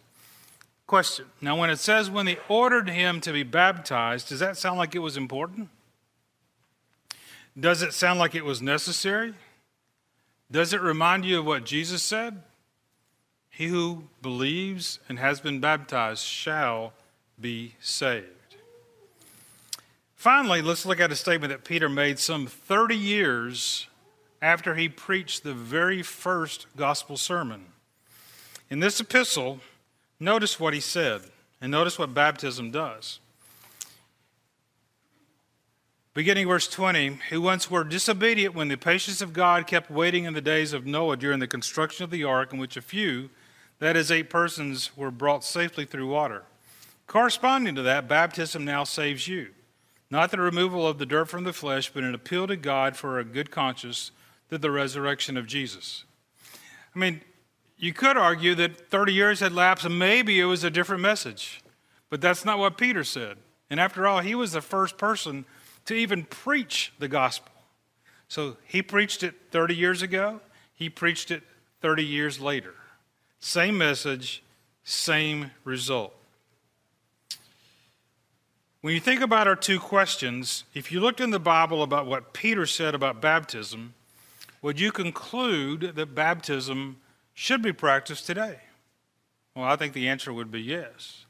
Question. 0.87 1.25
Now, 1.41 1.59
when 1.59 1.69
it 1.69 1.77
says 1.77 2.09
when 2.09 2.25
they 2.25 2.37
ordered 2.47 2.89
him 2.89 3.19
to 3.19 3.33
be 3.33 3.43
baptized, 3.43 4.29
does 4.29 4.39
that 4.39 4.55
sound 4.55 4.77
like 4.77 4.95
it 4.95 4.99
was 4.99 5.17
important? 5.17 5.67
Does 7.59 7.81
it 7.81 7.93
sound 7.93 8.17
like 8.17 8.33
it 8.33 8.45
was 8.45 8.61
necessary? 8.61 9.33
Does 10.49 10.71
it 10.71 10.79
remind 10.79 11.25
you 11.25 11.39
of 11.39 11.45
what 11.45 11.65
Jesus 11.65 12.01
said? 12.01 12.41
He 13.49 13.67
who 13.67 14.05
believes 14.21 14.99
and 15.09 15.19
has 15.19 15.41
been 15.41 15.59
baptized 15.59 16.23
shall 16.23 16.93
be 17.39 17.75
saved. 17.81 18.55
Finally, 20.15 20.61
let's 20.61 20.85
look 20.85 21.01
at 21.01 21.11
a 21.11 21.15
statement 21.17 21.51
that 21.51 21.65
Peter 21.65 21.89
made 21.89 22.19
some 22.19 22.47
30 22.47 22.95
years 22.95 23.87
after 24.43 24.75
he 24.75 24.89
preached 24.89 25.41
the 25.41 25.53
very 25.53 26.03
first 26.03 26.67
gospel 26.75 27.15
sermon. 27.15 27.63
In 28.69 28.81
this 28.81 28.99
epistle, 28.99 29.61
notice 30.19 30.59
what 30.59 30.73
he 30.73 30.81
said, 30.81 31.21
and 31.61 31.71
notice 31.71 31.97
what 31.97 32.13
baptism 32.13 32.69
does. 32.69 33.21
Beginning 36.13 36.45
verse 36.45 36.67
20, 36.67 37.19
who 37.29 37.41
once 37.41 37.71
were 37.71 37.85
disobedient 37.85 38.53
when 38.53 38.67
the 38.67 38.75
patience 38.75 39.21
of 39.21 39.31
God 39.31 39.65
kept 39.65 39.89
waiting 39.89 40.25
in 40.25 40.33
the 40.33 40.41
days 40.41 40.73
of 40.73 40.85
Noah 40.85 41.15
during 41.15 41.39
the 41.39 41.47
construction 41.47 42.03
of 42.03 42.11
the 42.11 42.25
ark, 42.25 42.51
in 42.51 42.59
which 42.59 42.75
a 42.75 42.81
few, 42.81 43.29
that 43.79 43.95
is, 43.95 44.11
eight 44.11 44.29
persons, 44.29 44.95
were 44.97 45.09
brought 45.09 45.45
safely 45.45 45.85
through 45.85 46.09
water. 46.09 46.43
Corresponding 47.07 47.75
to 47.75 47.81
that, 47.83 48.09
baptism 48.09 48.65
now 48.65 48.83
saves 48.83 49.25
you. 49.25 49.51
Not 50.11 50.31
the 50.31 50.41
removal 50.41 50.85
of 50.85 50.97
the 50.97 51.05
dirt 51.05 51.29
from 51.29 51.45
the 51.45 51.53
flesh, 51.53 51.89
but 51.93 52.03
an 52.03 52.13
appeal 52.13 52.45
to 52.47 52.57
God 52.57 52.97
for 52.97 53.17
a 53.19 53.23
good 53.23 53.49
conscience 53.49 54.11
the 54.61 54.71
resurrection 54.71 55.37
of 55.37 55.47
Jesus. 55.47 56.03
I 56.95 56.99
mean, 56.99 57.21
you 57.77 57.93
could 57.93 58.17
argue 58.17 58.55
that 58.55 58.89
30 58.89 59.13
years 59.13 59.39
had 59.39 59.51
lapsed 59.51 59.85
and 59.85 59.97
maybe 59.97 60.39
it 60.39 60.45
was 60.45 60.63
a 60.63 60.69
different 60.69 61.01
message, 61.01 61.61
but 62.09 62.21
that's 62.21 62.45
not 62.45 62.59
what 62.59 62.77
Peter 62.77 63.03
said. 63.03 63.37
And 63.69 63.79
after 63.79 64.07
all, 64.07 64.19
he 64.19 64.35
was 64.35 64.51
the 64.51 64.61
first 64.61 64.97
person 64.97 65.45
to 65.85 65.93
even 65.93 66.23
preach 66.23 66.93
the 66.99 67.07
gospel. 67.07 67.51
So 68.27 68.57
he 68.65 68.81
preached 68.81 69.23
it 69.23 69.35
30 69.51 69.75
years 69.75 70.01
ago, 70.01 70.41
he 70.73 70.89
preached 70.89 71.31
it 71.31 71.43
30 71.81 72.03
years 72.03 72.39
later. 72.39 72.73
Same 73.39 73.77
message, 73.77 74.43
same 74.83 75.51
result. 75.63 76.13
When 78.81 78.93
you 78.93 78.99
think 78.99 79.21
about 79.21 79.47
our 79.47 79.55
two 79.55 79.79
questions, 79.79 80.65
if 80.73 80.91
you 80.91 80.99
looked 80.99 81.21
in 81.21 81.29
the 81.29 81.39
Bible 81.39 81.83
about 81.83 82.05
what 82.05 82.33
Peter 82.33 82.65
said 82.65 82.93
about 82.93 83.21
baptism, 83.21 83.93
would 84.63 84.79
you 84.79 84.91
conclude 84.91 85.91
that 85.95 86.15
baptism 86.15 86.97
should 87.35 87.61
be 87.61 87.73
practiced 87.73 88.25
today? 88.25 88.61
Well, 89.55 89.65
I 89.65 89.75
think 89.75 89.93
the 89.93 90.07
answer 90.07 90.33
would 90.33 90.49
be 90.49 90.61
yes. 90.61 91.25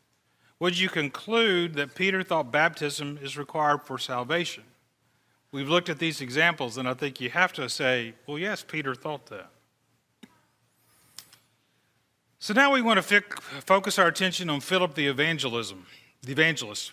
Would 0.59 0.79
you 0.79 0.87
conclude 0.87 1.73
that 1.73 1.95
Peter 1.95 2.23
thought 2.23 2.51
baptism 2.51 3.19
is 3.21 3.37
required 3.37 3.81
for 3.83 3.97
salvation? 3.97 4.63
We've 5.51 5.67
looked 5.67 5.89
at 5.89 5.99
these 5.99 6.21
examples, 6.21 6.77
and 6.77 6.87
I 6.87 6.93
think 6.93 7.19
you 7.19 7.29
have 7.31 7.51
to 7.53 7.67
say, 7.67 8.13
well, 8.25 8.39
yes, 8.39 8.63
Peter 8.63 8.95
thought 8.95 9.25
that. 9.25 9.49
So 12.39 12.53
now 12.53 12.71
we 12.71 12.81
want 12.81 13.01
to 13.01 13.21
focus 13.65 13.97
our 13.97 14.07
attention 14.07 14.49
on 14.49 14.59
Philip 14.61 14.95
the 14.95 15.07
evangelism, 15.07 15.85
the 16.21 16.31
evangelist. 16.33 16.91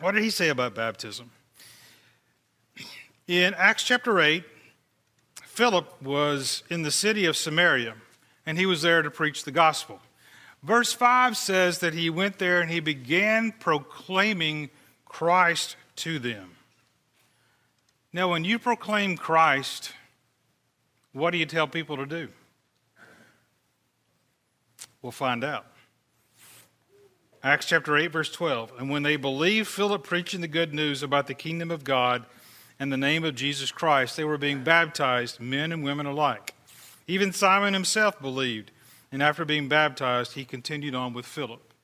What 0.00 0.12
did 0.12 0.22
he 0.22 0.30
say 0.30 0.48
about 0.48 0.74
baptism? 0.74 1.30
In 3.28 3.54
Acts 3.54 3.84
chapter 3.84 4.18
8, 4.18 4.44
Philip 5.60 6.00
was 6.00 6.62
in 6.70 6.80
the 6.84 6.90
city 6.90 7.26
of 7.26 7.36
Samaria, 7.36 7.94
and 8.46 8.56
he 8.56 8.64
was 8.64 8.80
there 8.80 9.02
to 9.02 9.10
preach 9.10 9.44
the 9.44 9.50
gospel. 9.50 10.00
Verse 10.62 10.94
5 10.94 11.36
says 11.36 11.80
that 11.80 11.92
he 11.92 12.08
went 12.08 12.38
there 12.38 12.62
and 12.62 12.70
he 12.70 12.80
began 12.80 13.52
proclaiming 13.52 14.70
Christ 15.04 15.76
to 15.96 16.18
them. 16.18 16.52
Now, 18.10 18.30
when 18.30 18.42
you 18.42 18.58
proclaim 18.58 19.18
Christ, 19.18 19.92
what 21.12 21.32
do 21.32 21.36
you 21.36 21.44
tell 21.44 21.66
people 21.66 21.98
to 21.98 22.06
do? 22.06 22.28
We'll 25.02 25.12
find 25.12 25.44
out. 25.44 25.66
Acts 27.42 27.66
chapter 27.66 27.98
8, 27.98 28.06
verse 28.06 28.32
12. 28.32 28.72
And 28.78 28.88
when 28.88 29.02
they 29.02 29.16
believed 29.16 29.68
Philip 29.68 30.04
preaching 30.04 30.40
the 30.40 30.48
good 30.48 30.72
news 30.72 31.02
about 31.02 31.26
the 31.26 31.34
kingdom 31.34 31.70
of 31.70 31.84
God 31.84 32.24
and 32.80 32.90
the 32.90 32.96
name 32.96 33.24
of 33.24 33.34
Jesus 33.34 33.70
Christ, 33.70 34.16
they 34.16 34.24
were 34.24 34.38
being 34.38 34.64
baptized, 34.64 35.38
men 35.38 35.70
and 35.70 35.84
women 35.84 36.06
alike. 36.06 36.54
Even 37.06 37.30
Simon 37.30 37.74
himself 37.74 38.18
believed, 38.20 38.70
and 39.12 39.22
after 39.22 39.44
being 39.44 39.68
baptized, 39.68 40.32
he 40.32 40.46
continued 40.46 40.94
on 40.94 41.12
with 41.12 41.26
Philip. 41.26 41.74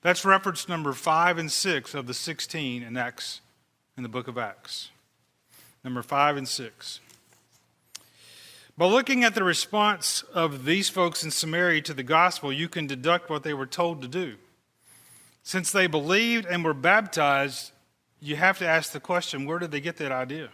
That's 0.00 0.24
reference 0.24 0.66
number 0.66 0.94
5 0.94 1.36
and 1.36 1.52
6 1.52 1.94
of 1.94 2.06
the 2.06 2.14
16 2.14 2.82
in 2.82 2.96
Acts 2.96 3.42
in 3.98 4.02
the 4.02 4.08
book 4.08 4.28
of 4.28 4.38
Acts. 4.38 4.88
Number 5.84 6.02
5 6.02 6.38
and 6.38 6.48
6. 6.48 7.00
By 8.78 8.86
looking 8.86 9.24
at 9.24 9.34
the 9.34 9.44
response 9.44 10.22
of 10.32 10.64
these 10.64 10.88
folks 10.88 11.22
in 11.22 11.30
Samaria 11.30 11.82
to 11.82 11.94
the 11.94 12.02
gospel, 12.02 12.50
you 12.50 12.68
can 12.68 12.86
deduct 12.86 13.28
what 13.28 13.42
they 13.42 13.54
were 13.54 13.66
told 13.66 14.00
to 14.00 14.08
do. 14.08 14.36
Since 15.42 15.70
they 15.70 15.86
believed 15.86 16.46
and 16.46 16.64
were 16.64 16.74
baptized, 16.74 17.72
you 18.20 18.36
have 18.36 18.58
to 18.58 18.66
ask 18.66 18.92
the 18.92 19.00
question 19.00 19.46
where 19.46 19.58
did 19.58 19.70
they 19.70 19.80
get 19.80 19.96
that 19.96 20.12
idea? 20.12 20.50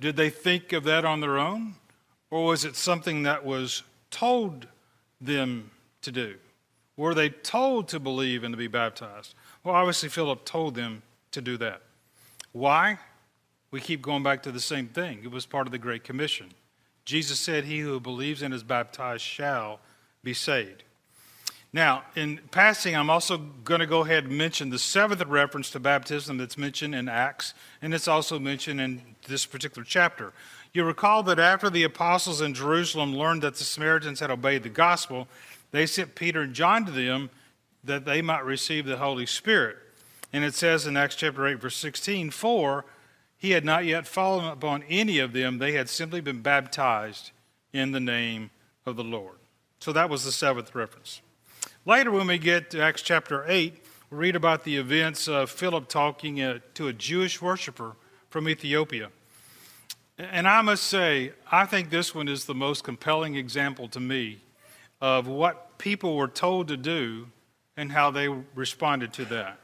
Did 0.00 0.16
they 0.16 0.30
think 0.30 0.72
of 0.72 0.84
that 0.84 1.04
on 1.04 1.20
their 1.20 1.38
own? 1.38 1.74
Or 2.30 2.46
was 2.46 2.64
it 2.64 2.76
something 2.76 3.24
that 3.24 3.44
was 3.44 3.82
told 4.10 4.66
them 5.20 5.70
to 6.02 6.12
do? 6.12 6.36
Were 6.96 7.14
they 7.14 7.28
told 7.28 7.88
to 7.88 8.00
believe 8.00 8.44
and 8.44 8.52
to 8.52 8.58
be 8.58 8.66
baptized? 8.66 9.34
Well, 9.64 9.74
obviously, 9.74 10.08
Philip 10.08 10.44
told 10.44 10.74
them 10.74 11.02
to 11.32 11.40
do 11.40 11.56
that. 11.58 11.82
Why? 12.52 12.98
We 13.70 13.80
keep 13.80 14.02
going 14.02 14.22
back 14.22 14.42
to 14.44 14.52
the 14.52 14.60
same 14.60 14.88
thing. 14.88 15.20
It 15.22 15.30
was 15.30 15.46
part 15.46 15.66
of 15.66 15.72
the 15.72 15.78
Great 15.78 16.04
Commission. 16.04 16.52
Jesus 17.04 17.40
said, 17.40 17.64
He 17.64 17.80
who 17.80 18.00
believes 18.00 18.42
and 18.42 18.52
is 18.52 18.62
baptized 18.62 19.22
shall 19.22 19.80
be 20.22 20.34
saved. 20.34 20.82
Now, 21.72 22.02
in 22.16 22.40
passing, 22.50 22.96
I'm 22.96 23.10
also 23.10 23.38
going 23.38 23.78
to 23.78 23.86
go 23.86 24.00
ahead 24.00 24.24
and 24.24 24.36
mention 24.36 24.70
the 24.70 24.78
seventh 24.78 25.24
reference 25.26 25.70
to 25.70 25.80
baptism 25.80 26.36
that's 26.36 26.58
mentioned 26.58 26.96
in 26.96 27.08
Acts, 27.08 27.54
and 27.80 27.94
it's 27.94 28.08
also 28.08 28.40
mentioned 28.40 28.80
in 28.80 29.02
this 29.28 29.46
particular 29.46 29.84
chapter. 29.84 30.32
You 30.72 30.84
recall 30.84 31.22
that 31.24 31.38
after 31.38 31.70
the 31.70 31.84
apostles 31.84 32.40
in 32.40 32.54
Jerusalem 32.54 33.14
learned 33.14 33.42
that 33.42 33.54
the 33.54 33.64
Samaritans 33.64 34.18
had 34.18 34.30
obeyed 34.30 34.64
the 34.64 34.68
gospel, 34.68 35.28
they 35.70 35.86
sent 35.86 36.16
Peter 36.16 36.42
and 36.42 36.54
John 36.54 36.86
to 36.86 36.92
them 36.92 37.30
that 37.84 38.04
they 38.04 38.20
might 38.20 38.44
receive 38.44 38.84
the 38.84 38.96
Holy 38.96 39.26
Spirit. 39.26 39.76
And 40.32 40.44
it 40.44 40.54
says 40.54 40.86
in 40.86 40.96
Acts 40.96 41.16
chapter 41.16 41.46
8, 41.46 41.54
verse 41.54 41.76
16, 41.76 42.30
For 42.30 42.84
he 43.38 43.52
had 43.52 43.64
not 43.64 43.84
yet 43.84 44.06
fallen 44.06 44.44
upon 44.44 44.82
any 44.88 45.18
of 45.18 45.32
them. 45.32 45.58
They 45.58 45.72
had 45.72 45.88
simply 45.88 46.20
been 46.20 46.42
baptized 46.42 47.30
in 47.72 47.92
the 47.92 48.00
name 48.00 48.50
of 48.84 48.96
the 48.96 49.04
Lord. 49.04 49.36
So 49.78 49.92
that 49.92 50.10
was 50.10 50.24
the 50.24 50.32
seventh 50.32 50.74
reference. 50.74 51.20
Later, 51.90 52.12
when 52.12 52.28
we 52.28 52.38
get 52.38 52.70
to 52.70 52.80
Acts 52.80 53.02
chapter 53.02 53.44
8, 53.48 53.84
we 54.10 54.16
read 54.16 54.36
about 54.36 54.62
the 54.62 54.76
events 54.76 55.26
of 55.26 55.50
Philip 55.50 55.88
talking 55.88 56.40
uh, 56.40 56.60
to 56.74 56.86
a 56.86 56.92
Jewish 56.92 57.42
worshiper 57.42 57.96
from 58.28 58.48
Ethiopia. 58.48 59.10
And 60.16 60.46
I 60.46 60.62
must 60.62 60.84
say, 60.84 61.32
I 61.50 61.66
think 61.66 61.90
this 61.90 62.14
one 62.14 62.28
is 62.28 62.44
the 62.44 62.54
most 62.54 62.84
compelling 62.84 63.34
example 63.34 63.88
to 63.88 63.98
me 63.98 64.38
of 65.00 65.26
what 65.26 65.78
people 65.78 66.14
were 66.14 66.28
told 66.28 66.68
to 66.68 66.76
do 66.76 67.26
and 67.76 67.90
how 67.90 68.12
they 68.12 68.28
responded 68.28 69.12
to 69.14 69.24
that. 69.24 69.58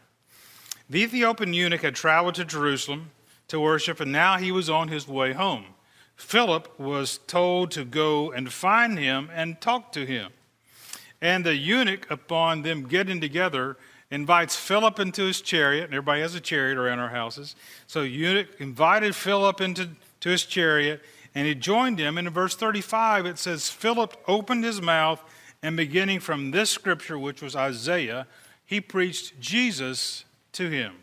The 0.91 1.03
Ethiopian 1.05 1.55
eunuch 1.55 1.83
had 1.83 1.95
traveled 1.95 2.35
to 2.35 2.45
Jerusalem 2.45 3.13
to 3.47 3.61
worship, 3.61 4.01
and 4.01 4.11
now 4.11 4.37
he 4.37 4.51
was 4.51 4.69
on 4.69 4.89
his 4.89 5.07
way 5.07 5.33
home. 5.33 5.67
Philip 6.17 6.77
was 6.77 7.19
told 7.29 7.71
to 7.71 7.85
go 7.85 8.33
and 8.33 8.53
find 8.53 8.99
him 8.99 9.31
and 9.33 9.61
talk 9.61 9.93
to 9.93 10.05
him. 10.05 10.33
And 11.21 11.45
the 11.45 11.57
eunuch, 11.57 12.11
upon 12.11 12.63
them 12.63 12.87
getting 12.87 13.21
together, 13.21 13.77
invites 14.11 14.55
Philip 14.55 15.01
into 15.01 15.25
his 15.25 15.41
chariot, 15.41 15.85
and 15.85 15.95
everybody 15.95 16.21
has 16.21 16.35
a 16.35 16.41
chariot 16.41 16.79
around 16.79 16.99
our 16.99 17.09
houses. 17.09 17.57
So 17.87 18.03
eunuch 18.03 18.49
invited 18.61 19.15
Philip 19.15 19.61
into 19.61 19.91
to 20.21 20.29
his 20.29 20.45
chariot, 20.45 21.03
and 21.35 21.47
he 21.47 21.55
joined 21.55 21.99
him. 21.99 22.19
And 22.19 22.27
in 22.27 22.33
verse 22.33 22.55
35, 22.55 23.27
it 23.27 23.39
says, 23.39 23.71
Philip 23.71 24.17
opened 24.27 24.65
his 24.65 24.81
mouth, 24.81 25.23
and 25.63 25.77
beginning 25.77 26.21
from 26.21 26.51
this 26.51 26.71
scripture, 26.71 27.19
which 27.19 27.43
was 27.43 27.57
Isaiah, 27.57 28.27
he 28.65 28.81
preached 28.81 29.41
Jesus 29.41 30.25
to 30.53 30.69
him. 30.69 30.95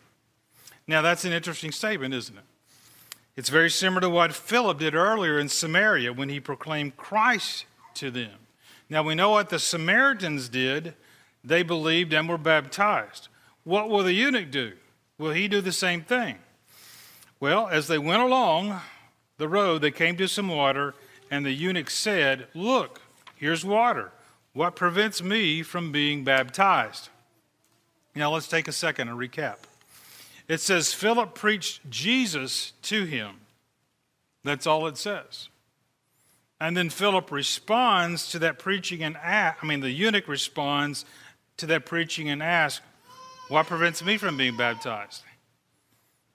Now, 0.87 1.01
that's 1.01 1.25
an 1.25 1.31
interesting 1.31 1.71
statement, 1.71 2.13
isn't 2.13 2.37
it? 2.37 2.43
It's 3.35 3.49
very 3.49 3.69
similar 3.69 4.01
to 4.01 4.09
what 4.09 4.33
Philip 4.33 4.79
did 4.79 4.95
earlier 4.95 5.39
in 5.39 5.49
Samaria 5.49 6.13
when 6.13 6.29
he 6.29 6.39
proclaimed 6.39 6.97
Christ 6.97 7.65
to 7.95 8.11
them. 8.11 8.42
Now, 8.89 9.03
we 9.03 9.15
know 9.15 9.31
what 9.31 9.49
the 9.49 9.59
Samaritans 9.59 10.49
did. 10.49 10.93
They 11.43 11.63
believed 11.63 12.13
and 12.13 12.27
were 12.27 12.37
baptized. 12.37 13.27
What 13.63 13.89
will 13.89 14.03
the 14.03 14.13
eunuch 14.13 14.51
do? 14.51 14.73
Will 15.17 15.31
he 15.31 15.47
do 15.47 15.61
the 15.61 15.71
same 15.71 16.01
thing? 16.01 16.37
Well, 17.39 17.67
as 17.67 17.87
they 17.87 17.97
went 17.97 18.21
along 18.21 18.79
the 19.37 19.47
road, 19.47 19.81
they 19.81 19.91
came 19.91 20.15
to 20.17 20.27
some 20.27 20.47
water, 20.47 20.95
and 21.29 21.45
the 21.45 21.51
eunuch 21.51 21.89
said, 21.89 22.47
Look, 22.53 23.01
here's 23.35 23.65
water. 23.65 24.11
What 24.53 24.75
prevents 24.75 25.21
me 25.21 25.63
from 25.63 25.91
being 25.91 26.23
baptized? 26.23 27.09
Now, 28.15 28.31
let's 28.31 28.47
take 28.47 28.67
a 28.67 28.71
second 28.71 29.09
and 29.09 29.17
recap. 29.17 29.57
It 30.47 30.59
says 30.59 30.93
Philip 30.93 31.33
preached 31.33 31.89
Jesus 31.89 32.73
to 32.83 33.05
him. 33.05 33.37
That's 34.43 34.67
all 34.67 34.87
it 34.87 34.97
says. 34.97 35.49
And 36.63 36.77
then 36.77 36.89
Philip 36.89 37.29
responds 37.29 38.31
to 38.31 38.39
that 38.39 38.57
preaching 38.57 39.03
and 39.03 39.17
ask, 39.17 39.61
I 39.61 39.67
mean, 39.67 39.81
the 39.81 39.91
eunuch 39.91 40.29
responds 40.29 41.03
to 41.57 41.65
that 41.65 41.85
preaching 41.85 42.29
and 42.29 42.41
asks, 42.41 42.79
What 43.49 43.67
prevents 43.67 44.01
me 44.01 44.15
from 44.15 44.37
being 44.37 44.55
baptized? 44.55 45.23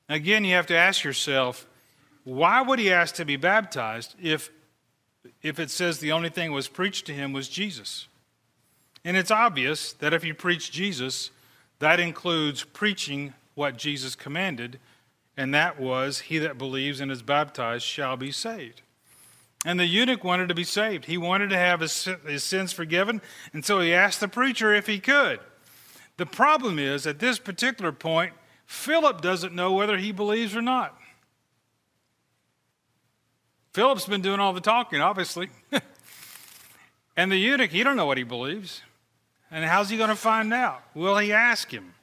Again, 0.07 0.45
you 0.45 0.53
have 0.53 0.67
to 0.67 0.77
ask 0.77 1.03
yourself, 1.03 1.67
why 2.25 2.61
would 2.61 2.79
he 2.79 2.93
ask 2.93 3.15
to 3.15 3.25
be 3.25 3.37
baptized 3.37 4.17
if, 4.23 4.51
if 5.41 5.59
it 5.59 5.71
says 5.71 5.99
the 5.99 6.13
only 6.13 6.29
thing 6.29 6.53
was 6.53 6.69
preached 6.69 7.07
to 7.07 7.15
him 7.15 7.33
was 7.33 7.49
Jesus? 7.49 8.07
And 9.07 9.17
it's 9.17 9.31
obvious 9.31 9.95
that 9.95 10.13
if 10.13 10.25
you 10.25 10.35
preach 10.35 10.71
Jesus, 10.71 11.31
that 11.79 12.01
includes 12.01 12.65
preaching 12.65 13.33
what 13.55 13.79
Jesus 13.79 14.15
commanded, 14.15 14.79
and 15.39 15.55
that 15.55 15.81
was, 15.81 16.21
He 16.21 16.37
that 16.37 16.59
believes 16.59 17.01
and 17.01 17.11
is 17.11 17.23
baptized 17.23 17.87
shall 17.87 18.19
be 18.19 18.31
saved. 18.31 18.83
And 19.65 19.79
the 19.79 19.87
eunuch 19.87 20.23
wanted 20.23 20.49
to 20.49 20.55
be 20.55 20.65
saved. 20.65 21.07
He 21.07 21.19
wanted 21.19 21.51
to 21.51 21.59
have 21.59 21.81
his, 21.81 22.09
his 22.27 22.45
sins 22.45 22.73
forgiven, 22.73 23.21
and 23.53 23.65
so 23.65 23.81
he 23.81 23.93
asked 23.93 24.21
the 24.21 24.29
preacher 24.29 24.73
if 24.73 24.87
he 24.87 25.01
could. 25.01 25.41
The 26.17 26.27
problem 26.27 26.79
is, 26.79 27.07
at 27.07 27.19
this 27.19 27.39
particular 27.39 27.93
point, 27.93 28.35
Philip 28.67 29.21
doesn't 29.21 29.55
know 29.55 29.73
whether 29.73 29.97
he 29.97 30.13
believes 30.13 30.55
or 30.55 30.63
not. 30.63 30.97
Philip's 33.73 34.07
been 34.07 34.23
doing 34.23 34.41
all 34.41 34.53
the 34.53 34.61
talking, 34.61 35.01
obviously. 35.01 35.49
and 37.17 37.31
the 37.31 37.37
eunuch, 37.37 37.71
he 37.71 37.83
don't 37.83 37.97
know 37.97 38.07
what 38.07 38.19
he 38.19 38.25
believes. 38.25 38.83
And 39.51 39.65
how's 39.65 39.91
he 39.91 39.97
going 39.97 40.11
to 40.11 40.17
find 40.17 40.53
out? 40.53 40.83
Will 40.95 41.17
he 41.19 41.33
ask 41.33 41.71
him? 41.73 41.95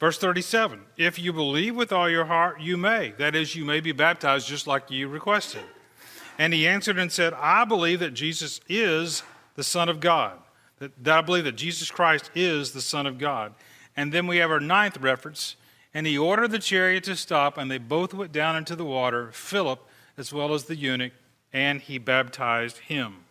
Verse 0.00 0.18
37 0.18 0.80
If 0.96 1.18
you 1.18 1.32
believe 1.32 1.76
with 1.76 1.92
all 1.92 2.08
your 2.08 2.24
heart, 2.24 2.60
you 2.60 2.76
may. 2.76 3.12
That 3.18 3.36
is, 3.36 3.54
you 3.54 3.64
may 3.64 3.80
be 3.80 3.92
baptized 3.92 4.48
just 4.48 4.66
like 4.66 4.90
you 4.90 5.06
requested. 5.08 5.62
And 6.38 6.52
he 6.52 6.66
answered 6.66 6.98
and 6.98 7.10
said, 7.10 7.34
I 7.34 7.64
believe 7.64 8.00
that 8.00 8.14
Jesus 8.14 8.60
is 8.68 9.22
the 9.54 9.64
Son 9.64 9.88
of 9.88 10.00
God. 10.00 10.38
That, 10.78 11.04
that 11.04 11.18
I 11.18 11.20
believe 11.20 11.44
that 11.44 11.56
Jesus 11.56 11.90
Christ 11.90 12.30
is 12.34 12.72
the 12.72 12.80
Son 12.80 13.06
of 13.06 13.18
God. 13.18 13.54
And 13.96 14.12
then 14.12 14.26
we 14.26 14.38
have 14.38 14.50
our 14.50 14.60
ninth 14.60 14.98
reference. 14.98 15.56
And 15.94 16.06
he 16.06 16.16
ordered 16.16 16.50
the 16.50 16.58
chariot 16.58 17.04
to 17.04 17.16
stop, 17.16 17.58
and 17.58 17.70
they 17.70 17.78
both 17.78 18.14
went 18.14 18.32
down 18.32 18.56
into 18.56 18.74
the 18.74 18.84
water, 18.84 19.30
Philip 19.32 19.86
as 20.16 20.32
well 20.32 20.54
as 20.54 20.64
the 20.64 20.76
eunuch, 20.76 21.12
and 21.52 21.80
he 21.80 21.98
baptized 21.98 22.78
him. 22.78 23.24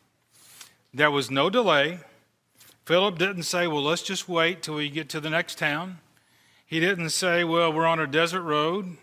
There 0.94 1.12
was 1.12 1.32
no 1.32 1.50
delay. 1.50 2.00
Philip 2.86 3.18
didn't 3.18 3.44
say, 3.44 3.68
Well, 3.68 3.84
let's 3.84 4.02
just 4.02 4.28
wait 4.28 4.62
till 4.62 4.76
we 4.76 4.90
get 4.90 5.10
to 5.10 5.20
the 5.20 5.30
next 5.30 5.58
town. 5.58 6.00
He 6.72 6.80
didn't 6.80 7.10
say, 7.10 7.44
well, 7.44 7.74
we're 7.74 7.86
on 7.86 8.00
a 8.00 8.08
desert 8.08 8.44
road. 8.44 8.96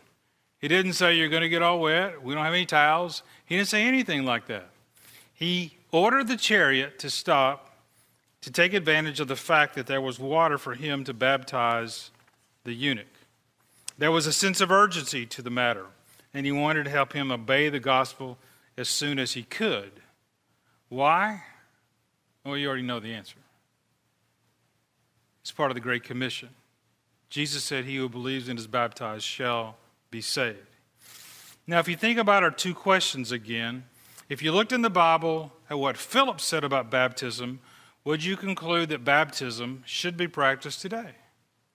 He 0.60 0.68
didn't 0.68 0.94
say, 0.94 1.16
you're 1.16 1.28
going 1.28 1.42
to 1.42 1.48
get 1.48 1.62
all 1.62 1.80
wet. 1.80 2.22
We 2.22 2.34
don't 2.34 2.44
have 2.44 2.54
any 2.54 2.66
towels. 2.66 3.22
He 3.46 3.56
didn't 3.56 3.68
say 3.68 3.86
anything 3.86 4.24
like 4.24 4.46
that. 4.46 4.70
He 5.32 5.76
ordered 5.92 6.26
the 6.26 6.36
chariot 6.36 6.98
to 6.98 7.10
stop 7.10 7.76
to 8.40 8.50
take 8.50 8.72
advantage 8.72 9.20
of 9.20 9.28
the 9.28 9.36
fact 9.36 9.74
that 9.74 9.86
there 9.86 10.00
was 10.00 10.18
water 10.18 10.58
for 10.58 10.74
him 10.74 11.04
to 11.04 11.14
baptize 11.14 12.10
the 12.64 12.72
eunuch. 12.72 13.06
There 13.98 14.12
was 14.12 14.26
a 14.26 14.32
sense 14.32 14.60
of 14.60 14.70
urgency 14.70 15.26
to 15.26 15.42
the 15.42 15.50
matter. 15.50 15.86
and 16.34 16.44
he 16.44 16.52
wanted 16.52 16.84
to 16.84 16.90
help 16.90 17.14
him 17.14 17.32
obey 17.32 17.68
the 17.68 17.80
gospel 17.80 18.36
as 18.76 18.88
soon 18.88 19.18
as 19.18 19.32
he 19.32 19.42
could. 19.42 19.90
Why? 20.88 21.42
Well, 22.44 22.56
you 22.56 22.68
already 22.68 22.82
know 22.82 23.00
the 23.00 23.14
answer. 23.14 23.38
It's 25.40 25.50
part 25.50 25.70
of 25.70 25.74
the 25.74 25.80
Great 25.80 26.04
Commission. 26.04 26.50
Jesus 27.30 27.64
said, 27.64 27.86
He 27.86 27.96
who 27.96 28.08
believes 28.08 28.48
and 28.48 28.58
is 28.58 28.66
baptized 28.66 29.24
shall 29.24 29.76
be 30.10 30.20
saved. 30.20 30.58
Now, 31.66 31.78
if 31.78 31.88
you 31.88 31.96
think 31.96 32.18
about 32.18 32.42
our 32.42 32.50
two 32.50 32.74
questions 32.74 33.30
again, 33.30 33.84
if 34.28 34.42
you 34.42 34.52
looked 34.52 34.72
in 34.72 34.82
the 34.82 34.90
Bible 34.90 35.52
at 35.68 35.78
what 35.78 35.96
Philip 35.96 36.40
said 36.40 36.64
about 36.64 36.90
baptism, 36.90 37.60
would 38.04 38.24
you 38.24 38.36
conclude 38.36 38.88
that 38.88 39.04
baptism 39.04 39.82
should 39.86 40.16
be 40.16 40.28
practiced 40.28 40.80
today? 40.80 41.12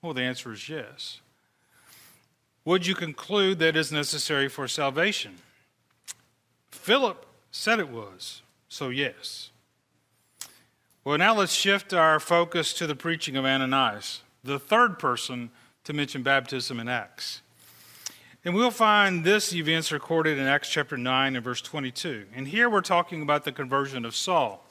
Well, 0.02 0.13
the 0.13 0.22
answer 0.22 0.52
is 0.52 0.67
yes. 0.67 1.22
Would 2.65 2.88
you 2.88 2.96
conclude 2.96 3.60
that 3.60 3.76
is 3.76 3.91
necessary 3.91 4.48
for 4.48 4.67
salvation? 4.67 5.38
Philip 6.72 7.26
said 7.52 7.80
it 7.80 7.89
was, 7.89 8.41
so 8.67 8.89
yes. 8.89 9.52
Well, 11.04 11.17
now 11.17 11.36
let's 11.36 11.54
shift 11.54 11.93
our 11.93 12.19
focus 12.19 12.74
to 12.76 12.88
the 12.88 12.96
preaching 12.96 13.36
of 13.36 13.46
Ananias, 13.46 14.22
the 14.43 14.60
third 14.60 14.98
person 14.98 15.52
to 15.84 15.93
mention 15.93 16.24
baptism 16.24 16.80
in 16.80 16.88
Acts. 16.88 17.41
And 18.45 18.53
we'll 18.53 18.71
find 18.71 19.23
this 19.23 19.53
events 19.53 19.89
recorded 19.89 20.38
in 20.38 20.47
Acts 20.47 20.67
chapter 20.67 20.97
9 20.97 21.38
and 21.38 21.43
verse 21.43 21.62
22. 21.62 22.25
And 22.36 22.49
here 22.49 22.69
we're 22.69 22.82
talking 22.82 23.21
about 23.21 23.45
the 23.45 23.53
conversion 23.53 24.03
of 24.03 24.17
Saul. 24.17 24.65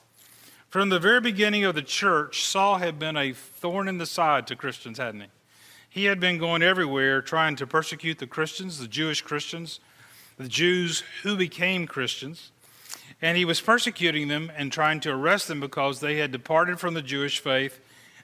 From 0.69 0.91
the 0.91 0.99
very 0.99 1.23
beginning 1.23 1.65
of 1.65 1.75
the 1.75 1.81
church, 1.81 2.45
Saul 2.45 2.77
had 2.77 2.99
been 2.99 3.17
a 3.17 3.33
thorn 3.33 3.89
in 3.89 3.97
the 3.97 4.05
side 4.05 4.47
to 4.49 4.57
Christians, 4.57 4.99
hadn't 4.99 5.23
he? 5.23 5.27
He 5.89 6.05
had 6.05 6.21
been 6.21 6.37
going 6.37 6.63
everywhere 6.63 7.23
trying 7.23 7.57
to 7.57 7.67
persecute 7.67 8.19
the 8.19 8.27
Christians, 8.27 8.79
the 8.79 8.87
Jewish 8.87 9.23
Christians, 9.23 9.81
the 10.37 10.49
Jews 10.49 11.03
who 11.23 11.35
became 11.35 11.87
Christians. 11.87 12.51
And 13.23 13.39
he 13.39 13.47
was 13.47 13.63
persecuting 13.63 14.29
them 14.29 14.53
and 14.55 14.71
trying 14.71 15.01
to 15.01 15.13
arrest 15.13 15.49
them 15.49 15.61
because 15.61 16.01
they 16.01 16.19
had 16.19 16.31
departed 16.31 16.79
from 16.79 16.93
the 16.93 17.01
Jewish 17.01 17.39
faith 17.39 17.81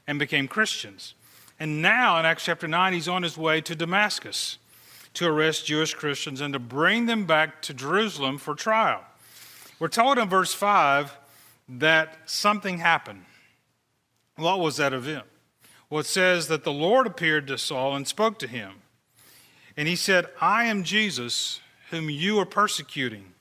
and 0.07 0.19
became 0.19 0.47
Christians. 0.47 1.15
And 1.59 1.81
now 1.81 2.19
in 2.19 2.27
Acts 2.27 2.45
chapter 2.45 2.69
9, 2.69 2.93
he's 2.93 3.09
on 3.09 3.23
his 3.23 3.39
way 3.39 3.63
to 3.63 3.75
Damascus 3.75 4.59
to 5.15 5.27
arrest 5.27 5.67
Jewish 5.67 5.95
Christians 5.95 6.41
and 6.41 6.53
to 6.53 6.59
bring 6.59 7.07
them 7.07 7.25
back 7.27 7.63
to 7.63 7.75
Jerusalem 7.75 8.39
for 8.39 8.55
trial. 8.55 9.03
We're 9.79 9.89
told 9.89 10.19
in 10.19 10.29
verse 10.29 10.55
5 10.55 11.17
that 11.69 12.17
something 12.27 12.79
happened. 12.79 13.25
What 14.37 14.61
was 14.61 14.77
that 14.77 14.93
event? 14.93 15.25
Well, 15.91 16.01
it 16.01 16.07
says 16.07 16.49
that 16.49 16.65
the 16.65 16.73
Lord 16.73 17.07
appeared 17.07 17.47
to 17.49 17.59
Saul 17.59 17.97
and 17.97 18.07
spoke 18.07 18.39
to 18.41 18.47
him. 18.47 18.73
And 19.77 19.89
he 19.89 19.97
said, 19.97 20.27
I 20.41 20.65
am 20.65 20.83
Jesus 20.83 21.61
whom 21.91 22.11
you 22.11 22.39
are 22.39 22.47
persecuting. 22.47 23.33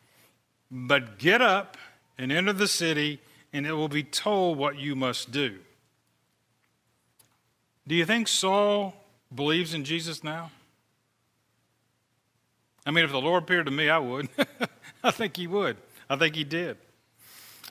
But 0.70 1.18
get 1.18 1.42
up 1.42 1.78
and 2.18 2.32
enter 2.32 2.54
the 2.54 2.68
city, 2.68 3.20
and 3.52 3.66
it 3.66 3.74
will 3.74 3.90
be 3.90 4.04
told 4.04 4.58
what 4.58 4.78
you 4.78 4.96
must 4.96 5.32
do. 5.32 5.58
Do 7.88 7.96
you 7.96 8.06
think 8.06 8.28
Saul 8.28 8.94
believes 9.34 9.74
in 9.74 9.84
Jesus 9.84 10.24
now? 10.24 10.52
I 12.88 12.92
mean, 12.92 13.04
if 13.04 13.12
the 13.12 13.20
Lord 13.20 13.44
appeared 13.44 13.66
to 13.66 13.72
me, 13.72 13.90
I 13.90 13.98
would. 13.98 14.30
I 15.04 15.12
think 15.12 15.36
he 15.36 15.46
would. 15.46 15.76
I 16.10 16.16
think 16.16 16.36
he 16.36 16.46
did. 16.46 16.78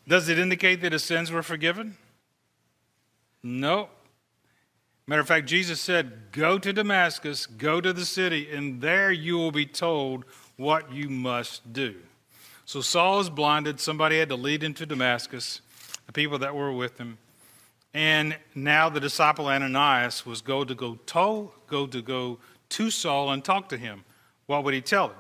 Does 0.07 0.29
it 0.29 0.39
indicate 0.39 0.83
that 0.83 0.93
his 0.93 1.03
sins 1.03 1.33
were 1.33 1.43
forgiven? 1.43 1.97
No. 3.43 3.89
Matter 5.07 5.23
of 5.23 5.27
fact, 5.27 5.47
Jesus 5.47 5.81
said, 5.81 6.33
Go 6.33 6.59
to 6.59 6.71
Damascus, 6.71 7.47
go 7.47 7.81
to 7.81 7.95
the 7.95 8.05
city, 8.05 8.53
and 8.53 8.83
there 8.83 9.11
you 9.11 9.39
will 9.39 9.53
be 9.53 9.65
told 9.65 10.27
what 10.59 10.93
you 10.93 11.09
must 11.09 11.73
do. 11.73 11.95
So 12.67 12.83
Saul 12.83 13.21
is 13.21 13.31
blinded. 13.31 13.81
Somebody 13.81 14.19
had 14.19 14.29
to 14.29 14.37
lead 14.37 14.63
him 14.63 14.75
to 14.75 14.85
Damascus, 14.85 15.63
the 16.07 16.13
people 16.13 16.39
that 16.41 16.55
were 16.55 16.73
with 16.73 16.99
him. 16.99 17.17
And 17.95 18.37
now 18.55 18.91
the 18.91 19.01
disciple 19.01 19.47
Ananias 19.47 20.27
was 20.27 20.43
go 20.43 20.63
to 20.63 20.75
go 20.75 20.97
to, 20.97 21.51
go 21.69 21.87
to 21.87 22.03
go 22.03 22.39
to 22.69 22.91
Saul 22.91 23.31
and 23.31 23.43
talk 23.43 23.71
to 23.71 23.79
him. 23.79 24.05
What 24.47 24.65
would 24.65 24.75
he 24.75 24.81
tell 24.81 25.09
him? 25.09 25.17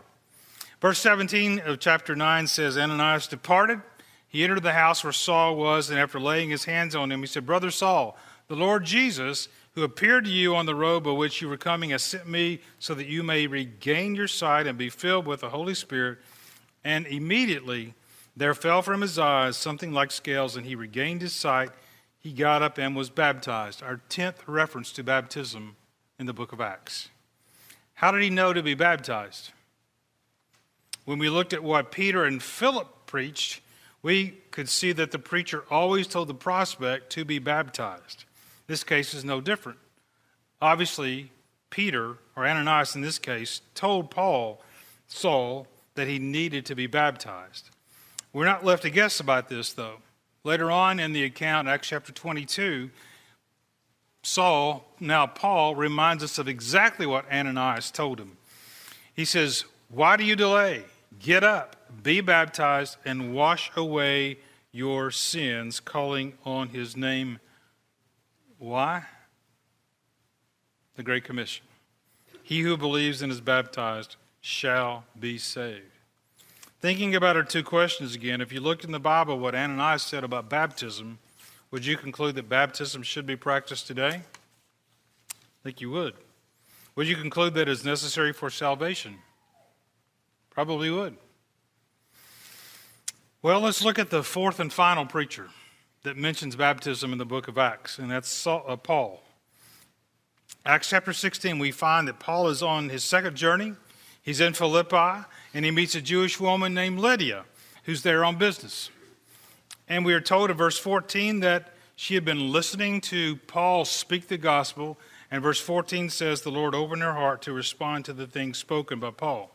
Verse 0.80 0.98
17 0.98 1.60
of 1.60 1.80
chapter 1.80 2.14
9 2.14 2.46
says 2.46 2.76
Ananias 2.76 3.26
departed 3.26 3.80
he 4.28 4.44
entered 4.44 4.62
the 4.62 4.72
house 4.72 5.02
where 5.02 5.14
Saul 5.14 5.56
was, 5.56 5.88
and 5.88 5.98
after 5.98 6.20
laying 6.20 6.50
his 6.50 6.64
hands 6.64 6.94
on 6.94 7.10
him, 7.10 7.20
he 7.20 7.26
said, 7.26 7.46
Brother 7.46 7.70
Saul, 7.70 8.18
the 8.48 8.54
Lord 8.54 8.84
Jesus, 8.84 9.48
who 9.72 9.82
appeared 9.82 10.24
to 10.24 10.30
you 10.30 10.54
on 10.54 10.66
the 10.66 10.74
road 10.74 11.04
by 11.04 11.12
which 11.12 11.40
you 11.40 11.48
were 11.48 11.56
coming, 11.56 11.88
has 11.88 12.02
sent 12.02 12.28
me 12.28 12.60
so 12.78 12.94
that 12.94 13.06
you 13.06 13.22
may 13.22 13.46
regain 13.46 14.14
your 14.14 14.28
sight 14.28 14.66
and 14.66 14.76
be 14.76 14.90
filled 14.90 15.26
with 15.26 15.40
the 15.40 15.48
Holy 15.48 15.74
Spirit. 15.74 16.18
And 16.84 17.06
immediately 17.06 17.94
there 18.36 18.54
fell 18.54 18.82
from 18.82 19.00
his 19.00 19.18
eyes 19.18 19.56
something 19.56 19.92
like 19.92 20.10
scales, 20.10 20.56
and 20.56 20.66
he 20.66 20.74
regained 20.74 21.22
his 21.22 21.32
sight. 21.32 21.70
He 22.18 22.32
got 22.32 22.62
up 22.62 22.76
and 22.78 22.94
was 22.94 23.10
baptized. 23.10 23.82
Our 23.82 24.00
tenth 24.08 24.42
reference 24.46 24.92
to 24.92 25.02
baptism 25.02 25.76
in 26.18 26.26
the 26.26 26.34
book 26.34 26.52
of 26.52 26.60
Acts. 26.60 27.08
How 27.96 28.10
did 28.10 28.22
he 28.22 28.30
know 28.30 28.52
to 28.52 28.62
be 28.62 28.74
baptized? 28.74 29.52
When 31.06 31.18
we 31.18 31.30
looked 31.30 31.52
at 31.52 31.62
what 31.62 31.90
Peter 31.90 32.24
and 32.24 32.42
Philip 32.42 33.06
preached, 33.06 33.62
we 34.02 34.38
could 34.50 34.68
see 34.68 34.92
that 34.92 35.12
the 35.12 35.18
preacher 35.18 35.64
always 35.70 36.06
told 36.06 36.28
the 36.28 36.34
prospect 36.34 37.10
to 37.12 37.24
be 37.24 37.38
baptized. 37.38 38.24
This 38.66 38.84
case 38.84 39.14
is 39.14 39.24
no 39.24 39.40
different. 39.40 39.78
Obviously, 40.60 41.30
Peter, 41.70 42.18
or 42.36 42.46
Ananias 42.46 42.94
in 42.94 43.00
this 43.00 43.18
case, 43.18 43.62
told 43.74 44.10
Paul, 44.10 44.62
Saul, 45.08 45.66
that 45.94 46.06
he 46.06 46.18
needed 46.18 46.66
to 46.66 46.74
be 46.74 46.86
baptized. 46.86 47.70
We're 48.32 48.44
not 48.44 48.64
left 48.64 48.82
to 48.82 48.90
guess 48.90 49.20
about 49.20 49.48
this, 49.48 49.72
though. 49.72 50.00
Later 50.44 50.70
on 50.70 51.00
in 51.00 51.14
the 51.14 51.24
account, 51.24 51.66
Acts 51.66 51.88
chapter 51.88 52.12
22, 52.12 52.90
Saul, 54.26 54.84
now 54.98 55.28
Paul, 55.28 55.76
reminds 55.76 56.24
us 56.24 56.36
of 56.36 56.48
exactly 56.48 57.06
what 57.06 57.30
Ananias 57.30 57.92
told 57.92 58.18
him. 58.18 58.36
He 59.14 59.24
says, 59.24 59.64
Why 59.88 60.16
do 60.16 60.24
you 60.24 60.34
delay? 60.34 60.82
Get 61.20 61.44
up, 61.44 61.76
be 62.02 62.20
baptized, 62.20 62.96
and 63.04 63.32
wash 63.32 63.70
away 63.76 64.38
your 64.72 65.12
sins, 65.12 65.78
calling 65.78 66.32
on 66.44 66.70
his 66.70 66.96
name. 66.96 67.38
Why? 68.58 69.04
The 70.96 71.04
Great 71.04 71.22
Commission. 71.22 71.64
He 72.42 72.62
who 72.62 72.76
believes 72.76 73.22
and 73.22 73.30
is 73.30 73.40
baptized 73.40 74.16
shall 74.40 75.04
be 75.18 75.38
saved. 75.38 75.84
Thinking 76.80 77.14
about 77.14 77.36
our 77.36 77.44
two 77.44 77.62
questions 77.62 78.16
again, 78.16 78.40
if 78.40 78.52
you 78.52 78.58
looked 78.58 78.84
in 78.84 78.90
the 78.90 78.98
Bible 78.98 79.38
what 79.38 79.54
Ananias 79.54 80.02
said 80.02 80.24
about 80.24 80.50
baptism, 80.50 81.20
would 81.76 81.84
you 81.84 81.98
conclude 81.98 82.34
that 82.36 82.48
baptism 82.48 83.02
should 83.02 83.26
be 83.26 83.36
practiced 83.36 83.86
today? 83.86 84.22
I 85.28 85.62
think 85.62 85.82
you 85.82 85.90
would. 85.90 86.14
Would 86.94 87.06
you 87.06 87.16
conclude 87.16 87.52
that 87.52 87.68
it's 87.68 87.84
necessary 87.84 88.32
for 88.32 88.48
salvation? 88.48 89.18
Probably 90.48 90.90
would. 90.90 91.18
Well, 93.42 93.60
let's 93.60 93.84
look 93.84 93.98
at 93.98 94.08
the 94.08 94.22
fourth 94.22 94.58
and 94.58 94.72
final 94.72 95.04
preacher 95.04 95.50
that 96.02 96.16
mentions 96.16 96.56
baptism 96.56 97.12
in 97.12 97.18
the 97.18 97.26
book 97.26 97.46
of 97.46 97.58
Acts, 97.58 97.98
and 97.98 98.10
that's 98.10 98.46
uh, 98.46 98.74
Paul. 98.76 99.22
Acts 100.64 100.88
chapter 100.88 101.12
16, 101.12 101.58
we 101.58 101.72
find 101.72 102.08
that 102.08 102.18
Paul 102.18 102.48
is 102.48 102.62
on 102.62 102.88
his 102.88 103.04
second 103.04 103.36
journey. 103.36 103.74
He's 104.22 104.40
in 104.40 104.54
Philippi, 104.54 105.26
and 105.52 105.66
he 105.66 105.70
meets 105.70 105.94
a 105.94 106.00
Jewish 106.00 106.40
woman 106.40 106.72
named 106.72 107.00
Lydia, 107.00 107.44
who's 107.84 108.00
there 108.00 108.24
on 108.24 108.36
business. 108.36 108.88
And 109.88 110.04
we 110.04 110.14
are 110.14 110.20
told 110.20 110.50
in 110.50 110.56
verse 110.56 110.78
14 110.78 111.40
that 111.40 111.72
she 111.94 112.14
had 112.14 112.24
been 112.24 112.52
listening 112.52 113.00
to 113.02 113.36
Paul 113.36 113.84
speak 113.84 114.28
the 114.28 114.38
gospel, 114.38 114.98
and 115.30 115.42
verse 115.42 115.60
14 115.60 116.10
says 116.10 116.42
the 116.42 116.50
Lord 116.50 116.74
opened 116.74 117.02
her 117.02 117.14
heart 117.14 117.42
to 117.42 117.52
respond 117.52 118.04
to 118.04 118.12
the 118.12 118.26
things 118.26 118.58
spoken 118.58 119.00
by 119.00 119.10
Paul. 119.10 119.50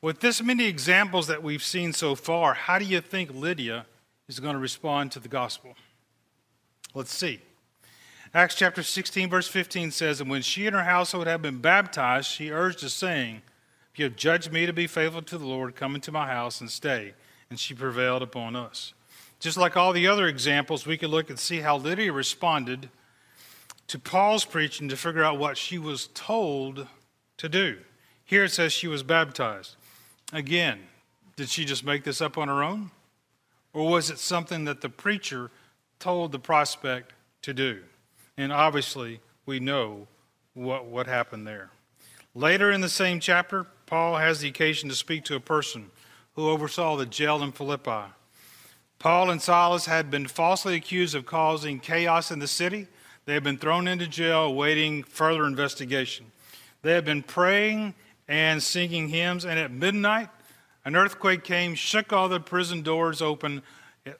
With 0.00 0.20
this 0.20 0.42
many 0.42 0.66
examples 0.66 1.26
that 1.28 1.42
we've 1.42 1.62
seen 1.62 1.92
so 1.92 2.14
far, 2.14 2.54
how 2.54 2.78
do 2.78 2.84
you 2.84 3.00
think 3.00 3.32
Lydia 3.32 3.86
is 4.28 4.40
going 4.40 4.54
to 4.54 4.60
respond 4.60 5.12
to 5.12 5.20
the 5.20 5.28
gospel? 5.28 5.74
Let's 6.94 7.14
see. 7.14 7.40
Acts 8.34 8.54
chapter 8.54 8.82
16, 8.82 9.28
verse 9.28 9.46
15 9.46 9.90
says, 9.90 10.20
And 10.20 10.30
when 10.30 10.42
she 10.42 10.66
and 10.66 10.74
her 10.74 10.84
household 10.84 11.26
had 11.26 11.42
been 11.42 11.58
baptized, 11.58 12.28
she 12.28 12.50
urged 12.50 12.82
us, 12.82 12.94
saying, 12.94 13.42
If 13.92 13.98
you 13.98 14.06
have 14.06 14.16
judged 14.16 14.50
me 14.50 14.64
to 14.64 14.72
be 14.72 14.86
faithful 14.86 15.22
to 15.22 15.38
the 15.38 15.46
Lord, 15.46 15.76
come 15.76 15.94
into 15.94 16.10
my 16.10 16.26
house 16.26 16.60
and 16.60 16.70
stay. 16.70 17.12
And 17.50 17.60
she 17.60 17.74
prevailed 17.74 18.22
upon 18.22 18.56
us. 18.56 18.94
Just 19.42 19.56
like 19.56 19.76
all 19.76 19.92
the 19.92 20.06
other 20.06 20.28
examples, 20.28 20.86
we 20.86 20.96
could 20.96 21.10
look 21.10 21.28
and 21.28 21.36
see 21.36 21.58
how 21.58 21.76
Lydia 21.76 22.12
responded 22.12 22.88
to 23.88 23.98
Paul's 23.98 24.44
preaching 24.44 24.88
to 24.88 24.96
figure 24.96 25.24
out 25.24 25.36
what 25.36 25.58
she 25.58 25.78
was 25.78 26.10
told 26.14 26.86
to 27.38 27.48
do. 27.48 27.78
Here 28.24 28.44
it 28.44 28.52
says 28.52 28.72
she 28.72 28.86
was 28.86 29.02
baptized. 29.02 29.74
Again, 30.32 30.78
did 31.34 31.48
she 31.48 31.64
just 31.64 31.84
make 31.84 32.04
this 32.04 32.20
up 32.20 32.38
on 32.38 32.46
her 32.46 32.62
own? 32.62 32.92
Or 33.72 33.90
was 33.90 34.10
it 34.10 34.20
something 34.20 34.64
that 34.66 34.80
the 34.80 34.88
preacher 34.88 35.50
told 35.98 36.30
the 36.30 36.38
prospect 36.38 37.12
to 37.42 37.52
do? 37.52 37.82
And 38.36 38.52
obviously, 38.52 39.18
we 39.44 39.58
know 39.58 40.06
what, 40.54 40.84
what 40.84 41.08
happened 41.08 41.48
there. 41.48 41.70
Later 42.32 42.70
in 42.70 42.80
the 42.80 42.88
same 42.88 43.18
chapter, 43.18 43.66
Paul 43.86 44.18
has 44.18 44.38
the 44.38 44.48
occasion 44.48 44.88
to 44.88 44.94
speak 44.94 45.24
to 45.24 45.34
a 45.34 45.40
person 45.40 45.90
who 46.34 46.48
oversaw 46.48 46.94
the 46.94 47.06
jail 47.06 47.42
in 47.42 47.50
Philippi. 47.50 48.12
Paul 49.02 49.30
and 49.30 49.42
Silas 49.42 49.86
had 49.86 50.12
been 50.12 50.28
falsely 50.28 50.76
accused 50.76 51.16
of 51.16 51.26
causing 51.26 51.80
chaos 51.80 52.30
in 52.30 52.38
the 52.38 52.46
city. 52.46 52.86
They 53.24 53.34
had 53.34 53.42
been 53.42 53.58
thrown 53.58 53.88
into 53.88 54.06
jail 54.06 54.44
awaiting 54.44 55.02
further 55.02 55.44
investigation. 55.44 56.26
They 56.82 56.92
had 56.92 57.04
been 57.04 57.24
praying 57.24 57.94
and 58.28 58.62
singing 58.62 59.08
hymns, 59.08 59.44
and 59.44 59.58
at 59.58 59.72
midnight, 59.72 60.28
an 60.84 60.94
earthquake 60.94 61.42
came, 61.42 61.74
shook 61.74 62.12
all 62.12 62.28
the 62.28 62.38
prison 62.38 62.82
doors 62.82 63.20
open, 63.20 63.62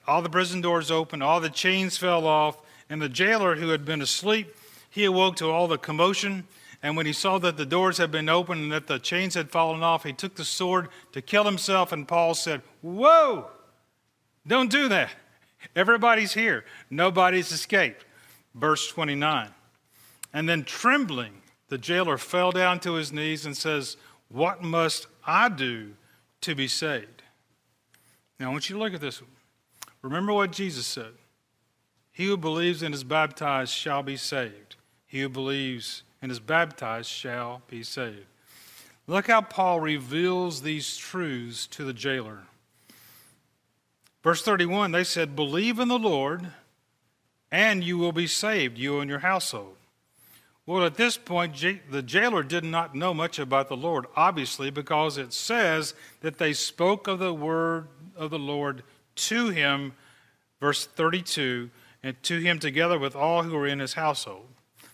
all 0.05 0.21
the 0.21 0.29
prison 0.29 0.59
doors 0.59 0.91
open, 0.91 1.21
all 1.21 1.39
the 1.39 1.49
chains 1.49 1.97
fell 1.97 2.27
off, 2.27 2.57
and 2.89 3.01
the 3.01 3.07
jailer 3.07 3.55
who 3.55 3.69
had 3.69 3.85
been 3.85 4.01
asleep, 4.01 4.53
he 4.89 5.05
awoke 5.05 5.37
to 5.37 5.49
all 5.49 5.69
the 5.69 5.77
commotion. 5.77 6.45
And 6.83 6.97
when 6.97 7.05
he 7.05 7.13
saw 7.13 7.37
that 7.37 7.55
the 7.55 7.65
doors 7.65 7.99
had 7.99 8.11
been 8.11 8.27
opened 8.27 8.63
and 8.63 8.71
that 8.73 8.87
the 8.87 8.99
chains 8.99 9.35
had 9.35 9.49
fallen 9.49 9.81
off, 9.81 10.03
he 10.03 10.11
took 10.11 10.35
the 10.35 10.43
sword 10.43 10.89
to 11.13 11.21
kill 11.21 11.45
himself. 11.45 11.93
And 11.93 12.05
Paul 12.05 12.33
said, 12.33 12.61
Whoa, 12.81 13.49
don't 14.45 14.69
do 14.69 14.87
that. 14.89 15.11
Everybody's 15.75 16.33
here, 16.33 16.65
nobody's 16.89 17.51
escaped. 17.51 18.05
Verse 18.53 18.87
29. 18.89 19.49
And 20.33 20.49
then 20.49 20.63
trembling, 20.63 21.41
the 21.69 21.77
jailer 21.77 22.17
fell 22.17 22.51
down 22.51 22.79
to 22.81 22.93
his 22.93 23.11
knees 23.11 23.45
and 23.45 23.55
says, 23.55 23.97
What 24.29 24.61
must 24.61 25.07
I 25.25 25.49
do 25.49 25.93
to 26.41 26.55
be 26.55 26.67
saved? 26.67 27.23
Now, 28.39 28.49
I 28.49 28.51
want 28.51 28.69
you 28.69 28.75
to 28.75 28.81
look 28.81 28.93
at 28.93 29.01
this. 29.01 29.21
Remember 30.01 30.33
what 30.33 30.51
Jesus 30.51 30.85
said 30.85 31.13
He 32.11 32.25
who 32.25 32.37
believes 32.37 32.83
and 32.83 32.93
is 32.93 33.03
baptized 33.03 33.73
shall 33.73 34.03
be 34.03 34.17
saved. 34.17 34.75
He 35.07 35.21
who 35.21 35.29
believes 35.29 36.03
and 36.21 36.31
is 36.31 36.39
baptized 36.39 37.09
shall 37.09 37.61
be 37.67 37.83
saved. 37.83 38.25
Look 39.07 39.27
how 39.27 39.41
Paul 39.41 39.79
reveals 39.79 40.61
these 40.61 40.95
truths 40.97 41.67
to 41.67 41.83
the 41.83 41.93
jailer. 41.93 42.43
Verse 44.23 44.41
31, 44.41 44.91
they 44.91 45.03
said, 45.03 45.35
Believe 45.35 45.79
in 45.79 45.89
the 45.89 45.99
Lord, 45.99 46.47
and 47.51 47.83
you 47.83 47.97
will 47.97 48.13
be 48.13 48.25
saved, 48.25 48.77
you 48.77 48.99
and 48.99 49.09
your 49.09 49.19
household. 49.19 49.75
Well, 50.65 50.85
at 50.85 50.95
this 50.95 51.17
point, 51.17 51.61
the 51.91 52.01
jailer 52.01 52.41
did 52.41 52.63
not 52.63 52.95
know 52.95 53.13
much 53.13 53.37
about 53.37 53.67
the 53.67 53.75
Lord, 53.75 54.05
obviously, 54.15 54.69
because 54.69 55.17
it 55.17 55.33
says 55.33 55.93
that 56.21 56.37
they 56.37 56.53
spoke 56.53 57.05
of 57.07 57.19
the 57.19 57.33
word 57.33 57.89
of 58.15 58.31
the 58.31 58.39
Lord 58.39 58.83
to 59.15 59.49
him, 59.49 59.91
verse 60.61 60.85
32, 60.85 61.69
and 62.01 62.21
to 62.23 62.39
him 62.39 62.59
together 62.59 62.97
with 62.97 63.13
all 63.13 63.43
who 63.43 63.57
were 63.57 63.67
in 63.67 63.79
his 63.79 63.93
household. 63.93 64.47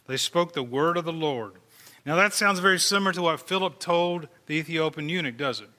They 0.07 0.17
spoke 0.17 0.53
the 0.53 0.63
word 0.63 0.97
of 0.97 1.05
the 1.05 1.13
Lord. 1.13 1.53
Now, 2.03 2.15
that 2.15 2.33
sounds 2.33 2.57
very 2.57 2.79
similar 2.79 3.11
to 3.13 3.21
what 3.21 3.47
Philip 3.47 3.79
told 3.79 4.27
the 4.47 4.55
Ethiopian 4.55 5.07
eunuch, 5.07 5.37
does 5.37 5.61
it? 5.61 5.69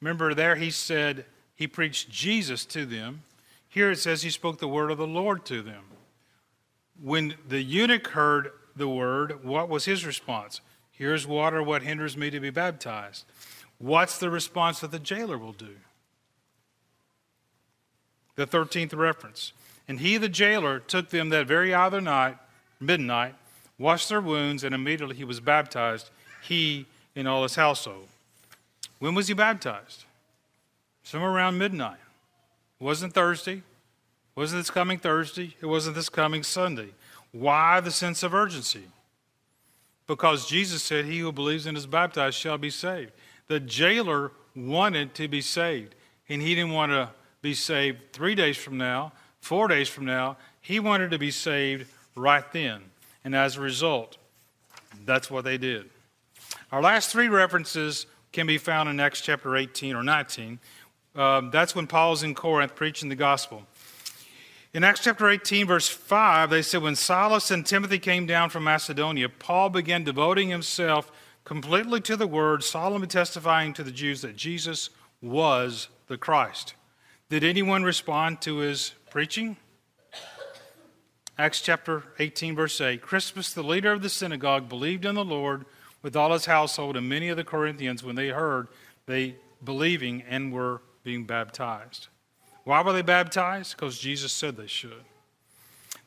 Remember, 0.00 0.32
there 0.32 0.54
he 0.54 0.70
said 0.70 1.24
he 1.58 1.66
preached 1.66 2.08
Jesus 2.08 2.64
to 2.66 2.86
them. 2.86 3.22
Here 3.68 3.90
it 3.90 3.98
says 3.98 4.22
he 4.22 4.30
spoke 4.30 4.60
the 4.60 4.68
word 4.68 4.92
of 4.92 4.98
the 4.98 5.08
Lord 5.08 5.44
to 5.46 5.60
them. 5.60 5.82
When 7.02 7.34
the 7.48 7.60
eunuch 7.60 8.06
heard 8.06 8.52
the 8.76 8.88
word, 8.88 9.44
what 9.44 9.68
was 9.68 9.84
his 9.84 10.06
response? 10.06 10.60
Here's 10.92 11.26
water, 11.26 11.60
what 11.60 11.82
hinders 11.82 12.16
me 12.16 12.30
to 12.30 12.38
be 12.38 12.50
baptized? 12.50 13.24
What's 13.78 14.18
the 14.18 14.30
response 14.30 14.78
that 14.80 14.92
the 14.92 15.00
jailer 15.00 15.36
will 15.36 15.52
do? 15.52 15.74
The 18.36 18.46
13th 18.46 18.96
reference. 18.96 19.52
And 19.88 19.98
he, 19.98 20.16
the 20.16 20.28
jailer, 20.28 20.78
took 20.78 21.10
them 21.10 21.30
that 21.30 21.48
very 21.48 21.74
other 21.74 22.00
night, 22.00 22.36
midnight, 22.78 23.34
washed 23.78 24.08
their 24.08 24.20
wounds, 24.20 24.62
and 24.62 24.76
immediately 24.76 25.16
he 25.16 25.24
was 25.24 25.40
baptized, 25.40 26.10
he 26.40 26.86
and 27.16 27.26
all 27.26 27.42
his 27.42 27.56
household. 27.56 28.06
When 29.00 29.16
was 29.16 29.26
he 29.26 29.34
baptized? 29.34 30.04
Somewhere 31.08 31.30
around 31.30 31.56
midnight. 31.56 31.96
It 32.78 32.84
wasn't 32.84 33.14
Thursday. 33.14 33.54
It 33.54 33.62
wasn't 34.36 34.60
this 34.60 34.70
coming 34.70 34.98
Thursday. 34.98 35.56
It 35.58 35.64
wasn't 35.64 35.96
this 35.96 36.10
coming 36.10 36.42
Sunday. 36.42 36.90
Why 37.32 37.80
the 37.80 37.90
sense 37.90 38.22
of 38.22 38.34
urgency? 38.34 38.82
Because 40.06 40.46
Jesus 40.46 40.82
said, 40.82 41.06
He 41.06 41.20
who 41.20 41.32
believes 41.32 41.64
and 41.64 41.78
is 41.78 41.86
baptized 41.86 42.36
shall 42.36 42.58
be 42.58 42.68
saved. 42.68 43.12
The 43.46 43.58
jailer 43.58 44.32
wanted 44.54 45.14
to 45.14 45.28
be 45.28 45.40
saved, 45.40 45.94
and 46.28 46.42
he 46.42 46.54
didn't 46.54 46.72
want 46.72 46.92
to 46.92 47.08
be 47.40 47.54
saved 47.54 48.12
three 48.12 48.34
days 48.34 48.58
from 48.58 48.76
now, 48.76 49.12
four 49.40 49.66
days 49.66 49.88
from 49.88 50.04
now. 50.04 50.36
He 50.60 50.78
wanted 50.78 51.10
to 51.12 51.18
be 51.18 51.30
saved 51.30 51.90
right 52.16 52.44
then. 52.52 52.82
And 53.24 53.34
as 53.34 53.56
a 53.56 53.62
result, 53.62 54.18
that's 55.06 55.30
what 55.30 55.44
they 55.44 55.56
did. 55.56 55.88
Our 56.70 56.82
last 56.82 57.08
three 57.08 57.28
references 57.28 58.04
can 58.32 58.46
be 58.46 58.58
found 58.58 58.88
in 58.88 59.00
Acts 59.00 59.20
chapter 59.20 59.56
18 59.56 59.96
or 59.96 60.02
19. 60.02 60.58
Um, 61.18 61.50
that's 61.50 61.74
when 61.74 61.88
Paul's 61.88 62.22
in 62.22 62.32
Corinth 62.36 62.76
preaching 62.76 63.08
the 63.08 63.16
gospel. 63.16 63.64
In 64.72 64.84
Acts 64.84 65.00
chapter 65.02 65.28
18, 65.28 65.66
verse 65.66 65.88
5, 65.88 66.48
they 66.48 66.62
said, 66.62 66.80
When 66.80 66.94
Silas 66.94 67.50
and 67.50 67.66
Timothy 67.66 67.98
came 67.98 68.24
down 68.24 68.50
from 68.50 68.62
Macedonia, 68.62 69.28
Paul 69.28 69.68
began 69.70 70.04
devoting 70.04 70.48
himself 70.48 71.10
completely 71.44 72.00
to 72.02 72.16
the 72.16 72.28
word, 72.28 72.62
solemnly 72.62 73.08
testifying 73.08 73.72
to 73.72 73.82
the 73.82 73.90
Jews 73.90 74.22
that 74.22 74.36
Jesus 74.36 74.90
was 75.20 75.88
the 76.06 76.16
Christ. 76.16 76.74
Did 77.28 77.42
anyone 77.42 77.82
respond 77.82 78.40
to 78.42 78.58
his 78.58 78.92
preaching? 79.10 79.56
Acts 81.36 81.60
chapter 81.60 82.04
18, 82.20 82.54
verse 82.54 82.80
8 82.80 83.02
Crispus, 83.02 83.52
the 83.52 83.64
leader 83.64 83.90
of 83.90 84.02
the 84.02 84.08
synagogue, 84.08 84.68
believed 84.68 85.04
in 85.04 85.16
the 85.16 85.24
Lord 85.24 85.64
with 86.00 86.14
all 86.14 86.32
his 86.32 86.46
household, 86.46 86.96
and 86.96 87.08
many 87.08 87.28
of 87.28 87.36
the 87.36 87.42
Corinthians, 87.42 88.04
when 88.04 88.14
they 88.14 88.28
heard, 88.28 88.68
they 89.06 89.34
believing 89.64 90.22
and 90.22 90.52
were 90.52 90.80
being 91.08 91.24
baptized. 91.24 92.08
Why 92.64 92.82
were 92.82 92.92
they 92.92 93.00
baptized? 93.00 93.74
Because 93.74 93.98
Jesus 93.98 94.30
said 94.30 94.58
they 94.58 94.66
should. 94.66 95.06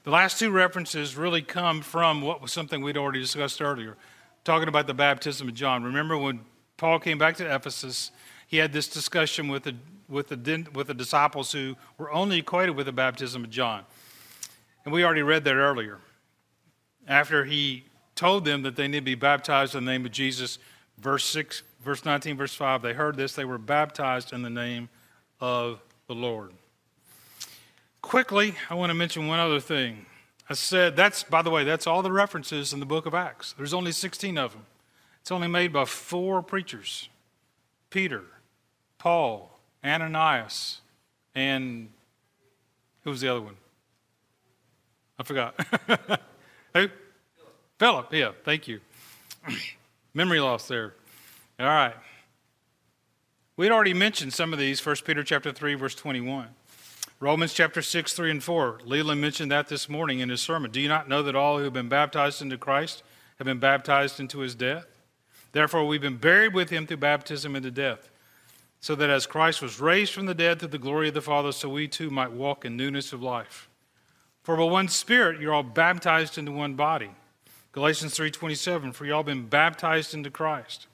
The 0.04 0.12
last 0.12 0.38
two 0.38 0.52
references 0.52 1.18
really 1.18 1.42
come 1.42 1.82
from 1.82 2.22
what 2.22 2.40
was 2.40 2.52
something 2.52 2.84
we'd 2.84 2.98
already 2.98 3.20
discussed 3.20 3.64
earlier, 3.64 3.98
talking 4.44 4.68
about 4.68 4.86
the 4.86 4.94
baptism 4.94 5.48
of 5.48 5.56
John. 5.56 5.84
Remember 5.84 6.20
when 6.20 6.42
Paul 6.78 7.00
came 7.00 7.18
back 7.18 7.36
to 7.38 7.52
Ephesus, 7.52 8.12
he 8.46 8.58
had 8.58 8.74
this 8.74 8.88
discussion 8.88 9.48
with 9.48 9.64
the, 9.64 9.76
with 10.08 10.28
the, 10.28 10.68
with 10.72 10.86
the 10.86 10.94
disciples 10.94 11.52
who 11.52 11.76
were 11.98 12.12
only 12.12 12.38
equated 12.38 12.76
with 12.76 12.86
the 12.86 12.92
baptism 12.92 13.44
of 13.44 13.50
John. 13.50 13.86
And 14.86 14.94
we 14.94 15.04
already 15.04 15.24
read 15.24 15.46
that 15.46 15.56
earlier. 15.56 15.98
After 17.08 17.46
he 17.46 17.86
told 18.14 18.46
them 18.46 18.62
that 18.62 18.76
they 18.76 18.88
need 18.88 19.00
to 19.00 19.06
be 19.06 19.16
baptized 19.16 19.74
in 19.74 19.84
the 19.84 19.92
name 19.94 20.06
of 20.06 20.12
Jesus, 20.12 20.60
verse 21.00 21.26
6, 21.26 21.64
verse 21.84 22.06
19, 22.06 22.38
verse 22.38 22.54
5, 22.54 22.82
they 22.82 22.94
heard 22.94 23.16
this, 23.16 23.34
they 23.34 23.46
were 23.46 23.58
baptized 23.58 24.34
in 24.34 24.42
the 24.42 24.50
name 24.50 24.90
of 25.40 25.82
the 26.08 26.16
Lord. 26.16 26.54
Quickly, 28.02 28.56
I 28.70 28.76
want 28.76 28.90
to 28.90 28.94
mention 28.94 29.28
one 29.28 29.40
other 29.40 29.60
thing. 29.60 30.06
I 30.50 30.54
said 30.54 30.96
that's, 30.96 31.24
by 31.24 31.42
the 31.42 31.50
way, 31.50 31.64
that's 31.64 31.88
all 31.88 32.02
the 32.02 32.12
references 32.12 32.74
in 32.74 32.80
the 32.80 32.86
book 32.86 33.06
of 33.06 33.14
Acts. 33.14 33.54
There's 33.54 33.74
only 33.74 33.92
16 33.92 34.38
of 34.38 34.52
them. 34.52 34.66
It's 35.22 35.32
only 35.32 35.48
made 35.48 35.72
by 35.72 35.86
four 35.86 36.42
preachers 36.42 37.10
Peter, 37.90 38.24
Paul, 38.98 39.60
Ananias, 39.84 40.82
and 41.36 41.90
who 43.04 43.12
was 43.12 43.22
the 43.22 43.30
other 43.30 43.42
one? 43.42 43.56
I 45.20 45.24
forgot. 45.24 45.56
who? 46.74 46.88
Philip, 47.78 48.14
yeah, 48.14 48.32
thank 48.44 48.68
you. 48.68 48.80
Memory 50.14 50.40
loss 50.40 50.68
there. 50.68 50.94
All 51.62 51.68
right. 51.68 51.94
We'd 53.56 53.72
already 53.72 53.94
mentioned 53.94 54.34
some 54.34 54.52
of 54.52 54.58
these, 54.58 54.84
1 54.84 54.96
Peter 55.06 55.24
chapter 55.24 55.52
3, 55.52 55.76
verse 55.76 55.94
21. 55.94 56.48
Romans 57.20 57.54
chapter 57.54 57.84
6, 57.84 58.14
3 58.14 58.32
and 58.32 58.44
4. 58.44 58.80
Leland 58.84 59.22
mentioned 59.22 59.52
that 59.52 59.68
this 59.68 59.88
morning 59.88 60.22
in 60.22 60.30
his 60.30 60.42
sermon. 60.42 60.72
Do 60.72 60.82
you 60.82 60.90
not 60.90 61.08
know 61.08 61.22
that 61.22 61.36
all 61.36 61.60
who 61.60 61.66
have 61.66 61.74
been 61.74 61.88
baptized 61.88 62.42
into 62.42 62.58
Christ 62.58 63.04
have 63.38 63.46
been 63.46 63.60
baptized 63.60 64.20
into 64.20 64.40
his 64.40 64.56
death? 64.56 64.88
Therefore, 65.52 65.86
we've 65.86 66.02
been 66.02 66.18
buried 66.18 66.56
with 66.56 66.72
him 66.72 66.88
through 66.88 66.98
baptism 66.98 67.56
into 67.56 67.70
death, 67.70 68.10
so 68.80 68.96
that 68.96 69.12
as 69.12 69.28
Christ 69.28 69.62
was 69.62 69.80
raised 69.80 70.14
from 70.14 70.26
the 70.26 70.34
dead 70.34 70.58
through 70.58 70.70
the 70.70 70.80
glory 70.80 71.10
of 71.10 71.14
the 71.14 71.22
Father, 71.22 71.52
so 71.52 71.70
we 71.70 71.88
too 71.88 72.10
might 72.10 72.32
walk 72.32 72.66
in 72.66 72.76
newness 72.76 73.14
of 73.14 73.22
life. 73.22 73.70
For 74.42 74.58
by 74.58 74.64
one 74.64 74.88
Spirit 74.88 75.40
you're 75.40 75.54
all 75.54 75.62
baptized 75.62 76.40
into 76.40 76.52
one 76.52 76.74
body. 76.74 77.12
Galatians 77.72 78.18
3:27, 78.18 78.94
for 78.94 79.06
you 79.06 79.14
all 79.14 79.22
been 79.22 79.46
baptized 79.46 80.16
into 80.16 80.32
Christ. 80.32 80.88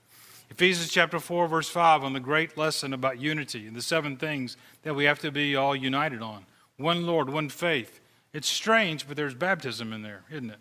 Ephesians 0.50 0.90
chapter 0.90 1.20
4, 1.20 1.48
verse 1.48 1.70
5, 1.70 2.04
on 2.04 2.14
the 2.14 2.20
great 2.20 2.58
lesson 2.58 2.94
about 2.94 3.20
unity 3.20 3.68
and 3.68 3.76
the 3.76 3.82
seven 3.82 4.18
things 4.18 4.58
that 4.84 4.96
we 4.96 5.04
have 5.04 5.20
to 5.20 5.32
be 5.32 5.56
all 5.56 5.76
united 5.76 6.22
on 6.22 6.46
one 6.78 7.06
Lord, 7.06 7.30
one 7.30 7.50
faith. 7.50 8.00
It's 8.34 8.48
strange, 8.48 9.08
but 9.08 9.18
there's 9.18 9.34
baptism 9.34 9.92
in 9.92 10.04
there, 10.04 10.24
isn't 10.32 10.50
it? 10.50 10.60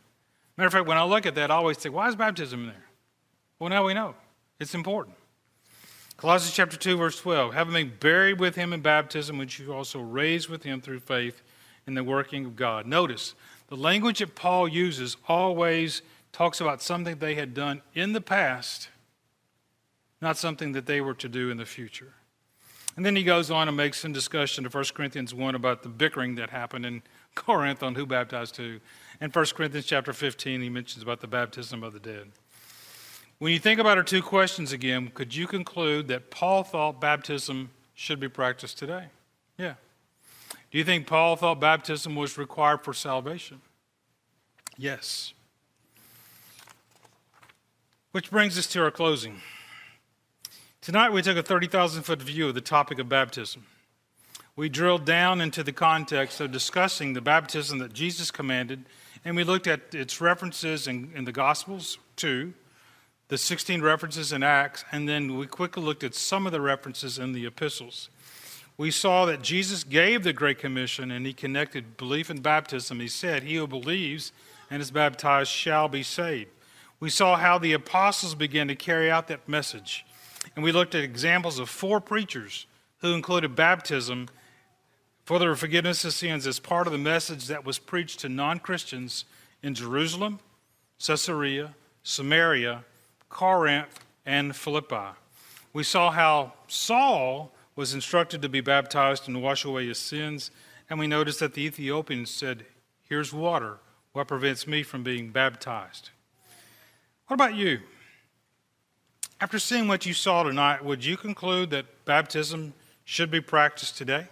Matter 0.57 0.67
of 0.67 0.73
fact, 0.73 0.87
when 0.87 0.97
I 0.97 1.05
look 1.05 1.27
at 1.27 1.35
that, 1.35 1.51
I 1.51 1.55
always 1.55 1.77
think, 1.77 1.95
why 1.95 2.09
is 2.09 2.17
baptism 2.17 2.61
in 2.61 2.67
there? 2.69 2.87
Well, 3.59 3.71
now 3.71 3.87
we 3.87 3.95
know. 3.95 4.15
It's 4.59 4.75
important. 4.75 5.17
Colossians 6.17 6.55
chapter 6.55 6.79
2, 6.79 6.97
verse 6.97 7.21
12, 7.21 7.53
having 7.53 7.75
been 7.75 7.93
buried 8.01 8.41
with 8.41 8.55
him 8.55 8.73
in 8.73 8.81
baptism, 8.81 9.37
which 9.37 9.59
you 9.59 9.75
also 9.75 10.01
raised 10.01 10.49
with 10.49 10.63
him 10.63 10.81
through 10.81 11.01
faith 11.01 11.43
in 11.87 11.95
the 11.95 12.03
working 12.03 12.47
of 12.47 12.57
God. 12.57 12.87
Notice, 12.87 13.35
the 13.69 13.77
language 13.77 14.21
that 14.21 14.35
Paul 14.35 14.67
uses 14.67 15.19
always 15.29 16.01
talks 16.33 16.61
about 16.61 16.81
something 16.81 17.19
they 17.19 17.35
had 17.35 17.53
done 17.53 17.83
in 17.95 18.15
the 18.15 18.21
past 18.23 18.89
not 20.21 20.37
something 20.37 20.73
that 20.73 20.87
they 20.87 21.01
were 21.01 21.15
to 21.15 21.29
do 21.29 21.51
in 21.51 21.57
the 21.57 21.67
future. 21.67 22.15
And 22.97 23.05
then 23.05 23.15
he 23.15 23.23
goes 23.23 23.51
on 23.51 23.69
and 23.69 23.77
makes 23.77 24.01
some 24.01 24.13
discussion 24.13 24.65
to 24.65 24.71
1 24.71 24.85
Corinthians 24.95 25.35
1 25.35 25.55
about 25.55 25.83
the 25.83 25.91
bickering 25.91 26.37
that 26.37 26.51
happened 26.51 26.87
in 26.87 27.03
Corinth 27.35 27.83
on 27.83 27.95
who 27.95 28.07
baptized 28.07 28.57
who. 28.57 28.81
And 29.21 29.35
1 29.35 29.47
Corinthians 29.55 29.87
chapter 29.87 30.13
15, 30.15 30.63
he 30.63 30.71
mentions 30.71 31.03
about 31.03 31.21
the 31.21 31.27
baptism 31.27 31.83
of 31.83 31.93
the 31.93 32.01
dead. 32.01 32.33
When 33.39 33.53
you 33.53 33.59
think 33.59 33.79
about 33.79 33.99
our 33.99 34.05
two 34.05 34.23
questions 34.23 34.73
again, 34.73 35.11
could 35.13 35.35
you 35.35 35.47
conclude 35.47 36.09
that 36.09 36.31
Paul 36.31 36.63
thought 36.63 37.01
baptism 37.01 37.71
should 37.95 38.19
be 38.19 38.29
practiced 38.31 38.79
today? 38.79 39.09
Yeah. 39.59 39.75
Do 40.71 40.79
you 40.79 40.85
think 40.85 41.07
Paul 41.07 41.37
thought 41.37 41.61
baptism 41.61 42.17
was 42.17 42.39
required 42.39 42.83
for 42.83 42.95
salvation? 42.95 43.61
Yes. 44.79 45.35
Which 48.13 48.31
brings 48.31 48.59
us 48.59 48.67
to 48.69 48.83
our 48.83 48.91
closing. 48.91 49.43
Tonight 50.87 51.11
we 51.11 51.21
took 51.21 51.37
a 51.37 51.43
30,000 51.43 52.05
foot 52.05 52.23
view 52.23 52.47
of 52.47 52.55
the 52.55 52.61
topic 52.61 53.01
of 53.01 53.09
baptism. 53.09 53.67
We 54.55 54.69
drilled 54.69 55.05
down 55.05 55.41
into 55.41 55.65
the 55.65 55.73
context 55.73 56.41
of 56.41 56.53
discussing 56.53 57.13
the 57.13 57.21
baptism 57.21 57.79
that 57.79 57.93
Jesus 57.93 58.31
commanded, 58.31 58.85
and 59.25 59.35
we 59.35 59.43
looked 59.43 59.67
at 59.67 59.93
its 59.93 60.21
references 60.21 60.87
in, 60.87 61.11
in 61.13 61.25
the 61.25 61.33
Gospels, 61.33 61.99
too, 62.15 62.55
the 63.27 63.37
16 63.37 63.83
references 63.83 64.33
in 64.33 64.45
Acts, 64.45 64.85
and 64.93 65.09
then 65.09 65.37
we 65.37 65.49
quickly 65.49 65.83
looked 65.83 66.05
at 66.05 66.15
some 66.15 66.47
of 66.47 66.53
the 66.53 66.61
references 66.61 67.19
in 67.19 67.33
the 67.33 67.47
epistles. 67.47 68.09
We 68.79 68.93
saw 68.93 69.27
that 69.27 69.43
Jesus 69.43 69.83
gave 69.83 70.23
the 70.23 70.33
Great 70.33 70.61
Commission 70.61 71.11
and 71.11 71.27
he 71.27 71.33
connected 71.33 71.97
belief 71.97 72.31
and 72.31 72.45
baptism. 72.45 73.01
He 73.01 73.09
said, 73.09 73.43
He 73.43 73.57
who 73.57 73.67
believes 73.67 74.31
and 74.71 74.81
is 74.81 74.93
baptized 74.93 75.51
shall 75.51 75.89
be 75.89 76.05
saved. 76.05 76.51
We 77.01 77.11
saw 77.11 77.39
how 77.39 77.59
the 77.59 77.73
apostles 77.73 78.37
began 78.37 78.69
to 78.69 78.77
carry 78.77 79.11
out 79.11 79.27
that 79.27 79.49
message. 79.49 80.06
And 80.55 80.65
we 80.65 80.73
looked 80.73 80.95
at 80.95 81.03
examples 81.03 81.59
of 81.59 81.69
four 81.69 82.01
preachers 82.01 82.67
who 82.99 83.13
included 83.13 83.57
baptism 83.57 84.29
for 85.25 85.39
the 85.39 85.55
forgiveness 85.57 86.05
of 86.05 86.13
sins 86.13 86.47
as 86.47 86.61
part 86.61 86.87
of 86.87 86.93
the 86.93 86.99
message 86.99 87.47
that 87.49 87.65
was 87.65 87.79
preached 87.79 88.21
to 88.21 88.29
non 88.29 88.61
Christians 88.61 89.25
in 89.63 89.75
Jerusalem, 89.75 90.39
Caesarea, 91.05 91.75
Samaria, 92.03 92.85
Corinth, 93.29 94.07
and 94.25 94.55
Philippi. 94.55 95.17
We 95.73 95.83
saw 95.83 96.11
how 96.11 96.53
Saul 96.69 97.53
was 97.75 97.93
instructed 97.93 98.41
to 98.43 98.49
be 98.49 98.61
baptized 98.61 99.29
and 99.29 99.43
wash 99.43 99.65
away 99.65 99.87
his 99.89 99.99
sins, 99.99 100.51
and 100.89 100.99
we 100.99 101.07
noticed 101.07 101.41
that 101.41 101.55
the 101.55 101.65
Ethiopian 101.65 102.25
said, 102.25 102.65
Here's 103.03 103.33
water. 103.33 103.79
What 104.13 104.29
prevents 104.29 104.67
me 104.67 104.83
from 104.83 105.03
being 105.03 105.31
baptized? 105.31 106.11
What 107.27 107.35
about 107.35 107.55
you? 107.55 107.81
After 109.41 109.59
seeing 109.59 109.87
what 109.87 110.07
you 110.07 110.15
saw 110.15 110.45
tonight, 110.45 110.85
would 110.85 111.05
you 111.05 111.17
conclude 111.17 111.71
that 111.71 112.05
baptism 112.07 112.73
should 113.05 113.31
be 113.31 113.41
practiced 113.41 113.99
today? 113.99 114.29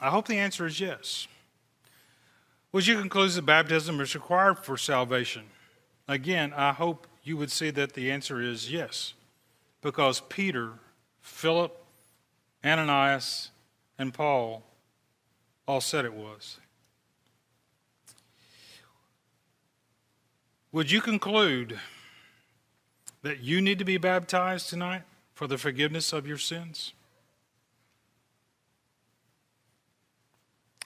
I 0.00 0.08
hope 0.08 0.26
the 0.26 0.38
answer 0.38 0.66
is 0.66 0.80
yes. 0.80 1.28
Would 2.72 2.86
you 2.86 2.98
conclude 2.98 3.32
that 3.32 3.42
baptism 3.42 4.00
is 4.00 4.14
required 4.14 4.58
for 4.58 4.78
salvation? 4.78 5.44
Again, 6.08 6.54
I 6.54 6.72
hope 6.72 7.06
you 7.22 7.36
would 7.36 7.50
see 7.50 7.70
that 7.70 7.92
the 7.92 8.10
answer 8.10 8.40
is 8.40 8.72
yes, 8.72 9.12
because 9.82 10.20
Peter, 10.20 10.72
Philip, 11.20 11.76
Ananias, 12.64 13.50
and 13.98 14.14
Paul 14.14 14.62
all 15.68 15.82
said 15.82 16.06
it 16.06 16.14
was. 16.14 16.58
Would 20.72 20.90
you 20.90 21.02
conclude 21.02 21.78
that 23.22 23.40
you 23.40 23.60
need 23.60 23.78
to 23.78 23.84
be 23.84 23.96
baptized 23.96 24.68
tonight 24.68 25.02
for 25.34 25.46
the 25.46 25.58
forgiveness 25.58 26.12
of 26.12 26.26
your 26.26 26.38
sins? 26.38 26.92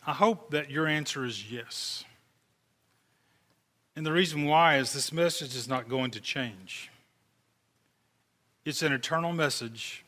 I 0.07 0.13
hope 0.13 0.51
that 0.53 0.71
your 0.71 0.87
answer 0.87 1.25
is 1.25 1.51
yes. 1.51 2.05
And 3.97 4.07
the 4.07 4.13
reason 4.13 4.45
why 4.45 4.77
is 4.77 4.93
this 4.93 5.13
message 5.13 5.57
is 5.57 5.67
not 5.67 5.89
going 5.89 6.11
to 6.13 6.21
change. 6.21 6.91
It's 8.65 8.83
an 8.83 8.93
eternal 8.93 9.33
message, 9.33 10.05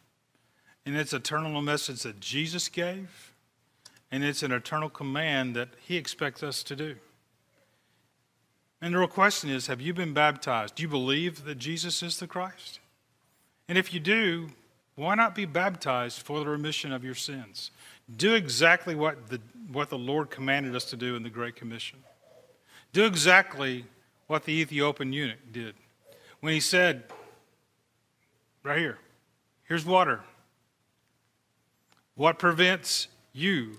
and 0.84 0.96
it's 0.96 1.12
an 1.12 1.20
eternal 1.20 1.62
message 1.62 2.02
that 2.02 2.20
Jesus 2.20 2.68
gave, 2.68 3.32
and 4.10 4.22
it's 4.22 4.42
an 4.42 4.52
eternal 4.52 4.90
command 4.90 5.56
that 5.56 5.70
He 5.80 5.96
expects 5.96 6.42
us 6.42 6.62
to 6.64 6.76
do. 6.76 6.96
And 8.80 8.94
the 8.94 8.98
real 8.98 9.08
question 9.08 9.50
is 9.50 9.66
have 9.66 9.80
you 9.80 9.92
been 9.92 10.12
baptized? 10.12 10.76
Do 10.76 10.82
you 10.82 10.88
believe 10.88 11.44
that 11.44 11.56
Jesus 11.56 12.02
is 12.02 12.18
the 12.18 12.26
Christ? 12.26 12.80
And 13.68 13.76
if 13.76 13.92
you 13.92 14.00
do, 14.00 14.50
why 14.94 15.14
not 15.14 15.34
be 15.34 15.44
baptized 15.44 16.22
for 16.22 16.40
the 16.40 16.46
remission 16.46 16.92
of 16.92 17.04
your 17.04 17.14
sins? 17.14 17.70
Do 18.16 18.34
exactly 18.34 18.94
what 18.94 19.28
the, 19.28 19.40
what 19.70 19.90
the 19.90 19.98
Lord 19.98 20.30
commanded 20.30 20.74
us 20.74 20.86
to 20.86 20.96
do 20.96 21.14
in 21.16 21.22
the 21.22 21.30
Great 21.30 21.56
Commission. 21.56 21.98
Do 22.92 23.04
exactly 23.04 23.84
what 24.26 24.44
the 24.44 24.52
Ethiopian 24.52 25.12
eunuch 25.12 25.52
did 25.52 25.74
when 26.40 26.52
he 26.52 26.60
said, 26.60 27.04
right 28.62 28.78
here, 28.78 28.98
here's 29.64 29.84
water. 29.84 30.20
What 32.14 32.38
prevents 32.38 33.08
you 33.32 33.76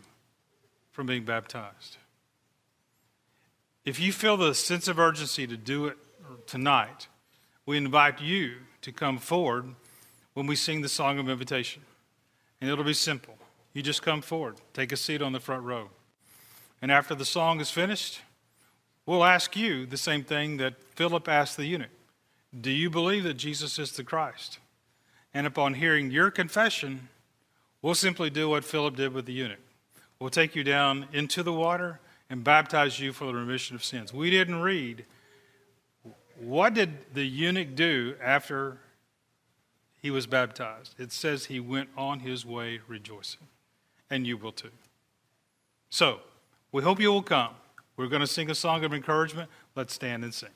from 0.91 1.07
being 1.07 1.25
baptized? 1.25 1.97
If 3.86 3.99
you 3.99 4.11
feel 4.11 4.38
the 4.38 4.53
sense 4.53 4.88
of 4.88 4.99
urgency 4.99 5.47
to 5.47 5.57
do 5.57 5.88
it 5.88 5.97
tonight, 6.47 7.07
we 7.65 7.77
invite 7.77 8.21
you 8.21 8.55
to 8.82 8.91
come 8.91 9.17
forward 9.17 9.75
when 10.34 10.47
we 10.47 10.55
sing 10.55 10.82
the 10.82 10.89
song 10.89 11.19
of 11.19 11.30
invitation. 11.30 11.82
And 12.61 12.69
it'll 12.69 12.84
be 12.84 12.93
simple. 12.93 13.36
You 13.73 13.82
just 13.82 14.01
come 14.01 14.21
forward, 14.21 14.57
take 14.73 14.91
a 14.91 14.97
seat 14.97 15.21
on 15.21 15.32
the 15.32 15.39
front 15.39 15.63
row. 15.63 15.89
And 16.82 16.91
after 16.91 17.15
the 17.15 17.25
song 17.25 17.59
is 17.59 17.71
finished, 17.71 18.21
We'll 19.09 19.23
ask 19.23 19.55
you 19.55 19.88
the 19.88 19.97
same 19.97 20.23
thing 20.23 20.57
that 20.57 20.75
Philip 20.95 21.27
asked 21.27 21.57
the 21.57 21.65
eunuch 21.65 21.89
Do 22.61 22.69
you 22.69 22.91
believe 22.91 23.23
that 23.23 23.38
Jesus 23.38 23.80
is 23.80 23.91
the 23.93 24.03
Christ? 24.03 24.59
And 25.34 25.47
upon 25.47 25.73
hearing 25.73 26.11
your 26.11 26.30
confession, 26.30 27.09
we'll 27.82 27.95
simply 27.95 28.30
do 28.30 28.49
what 28.49 28.63
Philip 28.63 28.95
did 28.95 29.15
with 29.15 29.25
the 29.25 29.34
eunuch. 29.34 29.65
We'll 30.19 30.30
take 30.30 30.55
you 30.55 30.63
down 30.63 31.07
into 31.11 31.41
the 31.41 31.51
water 31.51 31.99
and 32.30 32.43
baptize 32.43 32.99
you 32.99 33.11
for 33.11 33.25
the 33.25 33.34
remission 33.34 33.75
of 33.75 33.84
sins. 33.84 34.13
We 34.13 34.30
didn't 34.30 34.61
read 34.61 35.05
what 36.39 36.73
did 36.73 37.13
the 37.13 37.25
eunuch 37.25 37.75
do 37.75 38.15
after 38.23 38.77
he 40.01 40.09
was 40.09 40.25
baptized? 40.25 40.95
It 40.97 41.11
says 41.11 41.45
he 41.45 41.59
went 41.59 41.89
on 41.97 42.21
his 42.21 42.45
way 42.45 42.80
rejoicing, 42.88 43.47
and 44.09 44.25
you 44.25 44.38
will 44.38 44.53
too. 44.53 44.71
So, 45.89 46.21
we 46.71 46.84
hope 46.84 46.99
you 46.99 47.11
will 47.11 47.23
come. 47.23 47.55
We're 47.97 48.07
going 48.07 48.21
to 48.21 48.27
sing 48.27 48.49
a 48.49 48.55
song 48.55 48.86
of 48.86 48.93
encouragement. 48.93 49.49
Let's 49.75 49.93
stand 49.93 50.23
and 50.23 50.34
sing. 50.34 50.49